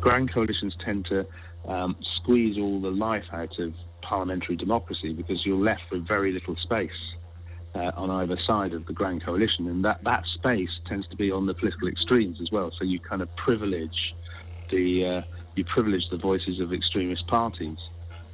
Grand 0.00 0.30
coalitions 0.34 0.76
tend 0.84 1.08
to 1.08 1.24
um, 1.64 1.96
squeeze 2.18 2.60
all 2.60 2.80
the 2.80 2.92
life 2.92 3.26
out 3.32 3.58
of 3.58 3.72
parliamentary 4.02 4.56
democracy 4.56 5.12
because 5.12 5.40
you're 5.46 5.64
left 5.64 5.90
with 5.90 6.06
very 6.06 6.32
little 6.32 6.56
space 6.56 7.17
uh, 7.74 7.92
on 7.96 8.10
either 8.10 8.38
side 8.46 8.72
of 8.72 8.86
the 8.86 8.92
Grand 8.92 9.24
Coalition, 9.24 9.68
and 9.68 9.84
that, 9.84 10.02
that 10.04 10.24
space 10.34 10.70
tends 10.86 11.06
to 11.08 11.16
be 11.16 11.30
on 11.30 11.46
the 11.46 11.54
political 11.54 11.88
extremes 11.88 12.40
as 12.40 12.50
well. 12.50 12.70
So 12.76 12.84
you 12.84 12.98
kind 12.98 13.22
of 13.22 13.34
privilege 13.36 14.14
the 14.70 15.06
uh, 15.06 15.22
you 15.54 15.64
privilege 15.64 16.08
the 16.10 16.16
voices 16.16 16.60
of 16.60 16.72
extremist 16.72 17.26
parties. 17.26 17.78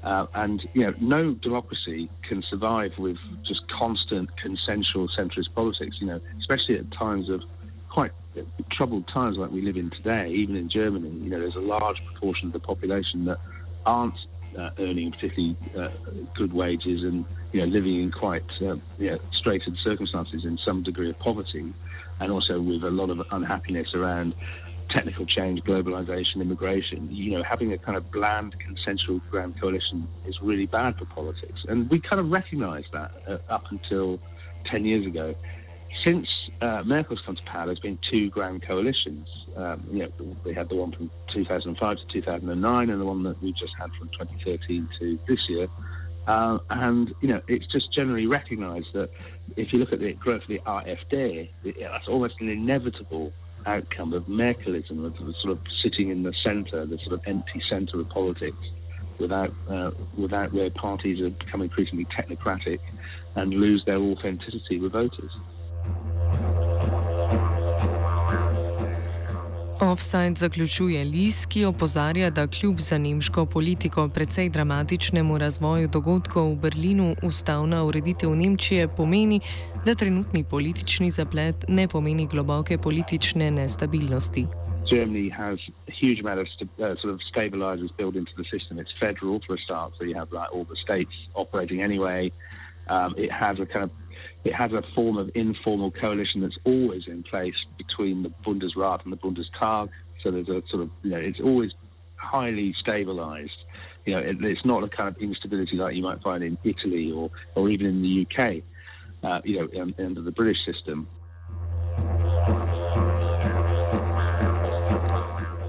Uh, 0.02 0.26
and 0.34 0.68
you 0.74 0.82
know, 0.82 0.94
no 1.00 1.32
democracy 1.32 2.10
can 2.28 2.42
survive 2.42 2.92
with 2.98 3.16
just 3.42 3.66
constant 3.70 4.36
consensual 4.36 5.08
centrist 5.08 5.52
politics. 5.54 5.96
You 6.00 6.08
know, 6.08 6.20
especially 6.38 6.78
at 6.78 6.90
times 6.90 7.30
of 7.30 7.42
quite 7.88 8.12
troubled 8.70 9.06
times 9.08 9.38
like 9.38 9.50
we 9.50 9.62
live 9.62 9.76
in 9.76 9.90
today. 9.90 10.30
Even 10.30 10.56
in 10.56 10.68
Germany, 10.68 11.08
you 11.08 11.30
know, 11.30 11.38
there's 11.38 11.56
a 11.56 11.60
large 11.60 12.04
proportion 12.04 12.48
of 12.48 12.52
the 12.52 12.60
population 12.60 13.24
that 13.26 13.38
aren't 13.86 14.14
uh, 14.56 14.70
earning 14.78 15.12
particularly 15.12 15.56
uh, 15.76 15.88
good 16.34 16.52
wages 16.52 17.02
and 17.02 17.24
you 17.52 17.60
know 17.60 17.66
living 17.66 18.02
in 18.02 18.10
quite 18.10 18.44
uh, 18.62 18.76
you 18.98 19.10
know, 19.10 19.18
straitened 19.32 19.78
circumstances 19.82 20.44
in 20.44 20.58
some 20.58 20.82
degree 20.82 21.10
of 21.10 21.18
poverty, 21.18 21.72
and 22.20 22.32
also 22.32 22.60
with 22.60 22.84
a 22.84 22.90
lot 22.90 23.10
of 23.10 23.22
unhappiness 23.30 23.94
around 23.94 24.34
technical 24.90 25.26
change, 25.26 25.62
globalization, 25.62 26.36
immigration, 26.36 27.08
you 27.10 27.32
know, 27.32 27.42
having 27.42 27.72
a 27.72 27.78
kind 27.78 27.96
of 27.96 28.10
bland 28.10 28.54
consensual 28.58 29.20
grand 29.30 29.58
coalition 29.60 30.06
is 30.26 30.40
really 30.42 30.66
bad 30.66 30.96
for 30.96 31.06
politics. 31.06 31.64
And 31.68 31.88
we 31.90 32.00
kind 32.00 32.20
of 32.20 32.30
recognized 32.30 32.88
that 32.92 33.10
uh, 33.26 33.38
up 33.48 33.64
until 33.70 34.20
10 34.66 34.84
years 34.84 35.06
ago. 35.06 35.34
Since 36.04 36.50
uh, 36.60 36.82
Merkel's 36.84 37.22
come 37.24 37.34
to 37.34 37.42
power, 37.44 37.66
there's 37.66 37.80
been 37.80 37.98
two 38.10 38.28
grand 38.28 38.62
coalitions. 38.62 39.26
Um, 39.56 39.82
you 39.90 40.00
know, 40.00 40.36
we 40.44 40.52
had 40.52 40.68
the 40.68 40.74
one 40.74 40.92
from 40.92 41.10
2005 41.32 41.96
to 41.96 42.06
2009 42.06 42.90
and 42.90 43.00
the 43.00 43.04
one 43.04 43.22
that 43.22 43.42
we 43.42 43.52
just 43.52 43.72
had 43.78 43.90
from 43.92 44.08
2013 44.08 44.86
to 44.98 45.18
this 45.26 45.48
year. 45.48 45.66
Uh, 46.26 46.58
and, 46.68 47.14
you 47.22 47.28
know, 47.28 47.40
it's 47.48 47.66
just 47.66 47.90
generally 47.90 48.26
recognized 48.26 48.92
that 48.92 49.08
if 49.56 49.72
you 49.72 49.78
look 49.78 49.94
at 49.94 50.00
the 50.00 50.12
growth 50.12 50.42
of 50.42 50.48
the 50.48 50.58
AfD, 50.66 51.48
that's 51.80 52.08
almost 52.08 52.34
an 52.40 52.50
inevitable 52.50 53.32
outcome 53.64 54.12
of 54.12 54.24
Merkelism, 54.24 55.06
of 55.06 55.16
sort 55.36 55.52
of 55.52 55.60
sitting 55.74 56.10
in 56.10 56.22
the 56.22 56.34
centre, 56.44 56.84
the 56.84 56.98
sort 56.98 57.12
of 57.12 57.22
empty 57.26 57.62
centre 57.68 57.98
of 57.98 58.08
politics, 58.10 58.56
without 59.18 59.54
uh, 59.68 59.92
without 60.18 60.52
where 60.52 60.68
parties 60.70 61.22
have 61.22 61.38
become 61.38 61.62
increasingly 61.62 62.04
technocratic 62.06 62.80
and 63.36 63.54
lose 63.54 63.84
their 63.84 63.98
authenticity 63.98 64.80
with 64.80 64.92
voters. 64.92 65.30
Offside 69.80 70.34
zaključuje 70.36 71.04
Lis, 71.04 71.46
ki 71.46 71.64
opozarja, 71.64 72.30
da 72.30 72.46
kljub 72.46 72.78
za 72.78 72.98
nemško 72.98 73.46
politiko 73.46 74.08
precej 74.08 74.48
dramatičnemu 74.50 75.38
razvoju 75.38 75.88
dogodkov 75.88 76.52
v 76.52 76.56
Berlinu 76.56 77.14
ustavna 77.22 77.84
ureditev 77.84 78.36
Nemčije 78.36 78.88
pomeni, 78.88 79.40
da 79.84 79.94
trenutni 79.94 80.44
politični 80.44 81.10
zaplet 81.10 81.64
ne 81.68 81.88
pomeni 81.88 82.26
globoke 82.26 82.78
politične 82.78 83.50
nestabilnosti. 83.50 84.46
Germany 84.90 85.30
has 85.30 85.58
a 85.88 85.92
huge 86.00 86.20
amount 86.20 86.40
of 86.40 86.46
st 86.54 86.62
uh, 86.62 86.94
sort 87.00 87.14
of 87.14 87.20
stabilizers 87.32 87.90
built 87.98 88.16
into 88.16 88.32
the 88.36 88.46
system. 88.54 88.78
It's 88.78 88.94
federal 89.00 89.40
for 89.46 89.54
a 89.54 89.62
start, 89.66 89.92
so 89.96 90.04
you 90.04 90.14
have 90.14 90.30
like 90.32 90.50
all 90.54 90.64
the 90.64 90.80
states 90.86 91.14
operating 91.34 91.82
anyway. 91.82 92.30
Um, 92.88 93.14
it 93.16 93.32
has 93.32 93.58
a 93.58 93.66
kind 93.66 93.84
of 93.84 93.90
it 94.44 94.54
has 94.54 94.72
a 94.72 94.82
form 94.94 95.16
of 95.16 95.30
informal 95.34 95.90
coalition 95.90 96.42
that's 96.42 96.58
always 96.64 97.08
in 97.08 97.22
place 97.22 97.54
between 97.78 98.22
the 98.22 98.30
Bundesrat 98.44 99.02
and 99.04 99.12
the 99.12 99.16
Bundestag. 99.16 99.88
So 100.22 100.30
there's 100.30 100.48
a 100.48 100.62
sort 100.68 100.82
of, 100.82 100.90
you 101.02 101.10
know, 101.10 101.16
it's 101.16 101.40
always 101.40 101.72
highly 102.16 102.74
stabilized. 102.78 103.56
You 104.04 104.14
know, 104.14 104.20
it, 104.20 104.42
it's 104.44 104.64
not 104.64 104.84
a 104.84 104.88
kind 104.88 105.08
of 105.08 105.16
instability 105.16 105.76
like 105.76 105.96
you 105.96 106.02
might 106.02 106.22
find 106.22 106.44
in 106.44 106.58
Italy 106.62 107.10
or, 107.10 107.30
or 107.54 107.70
even 107.70 107.86
in 107.86 108.02
the 108.02 108.26
UK, 108.26 108.62
uh, 109.22 109.40
you 109.44 109.60
know, 109.60 109.82
um, 109.82 109.94
under 109.98 110.20
the 110.20 110.32
British 110.32 110.62
system. 110.64 111.08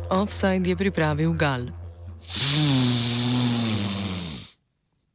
Offside 0.09 0.67
je 0.67 0.75
pripravil 0.75 1.33
Gal. 1.33 1.71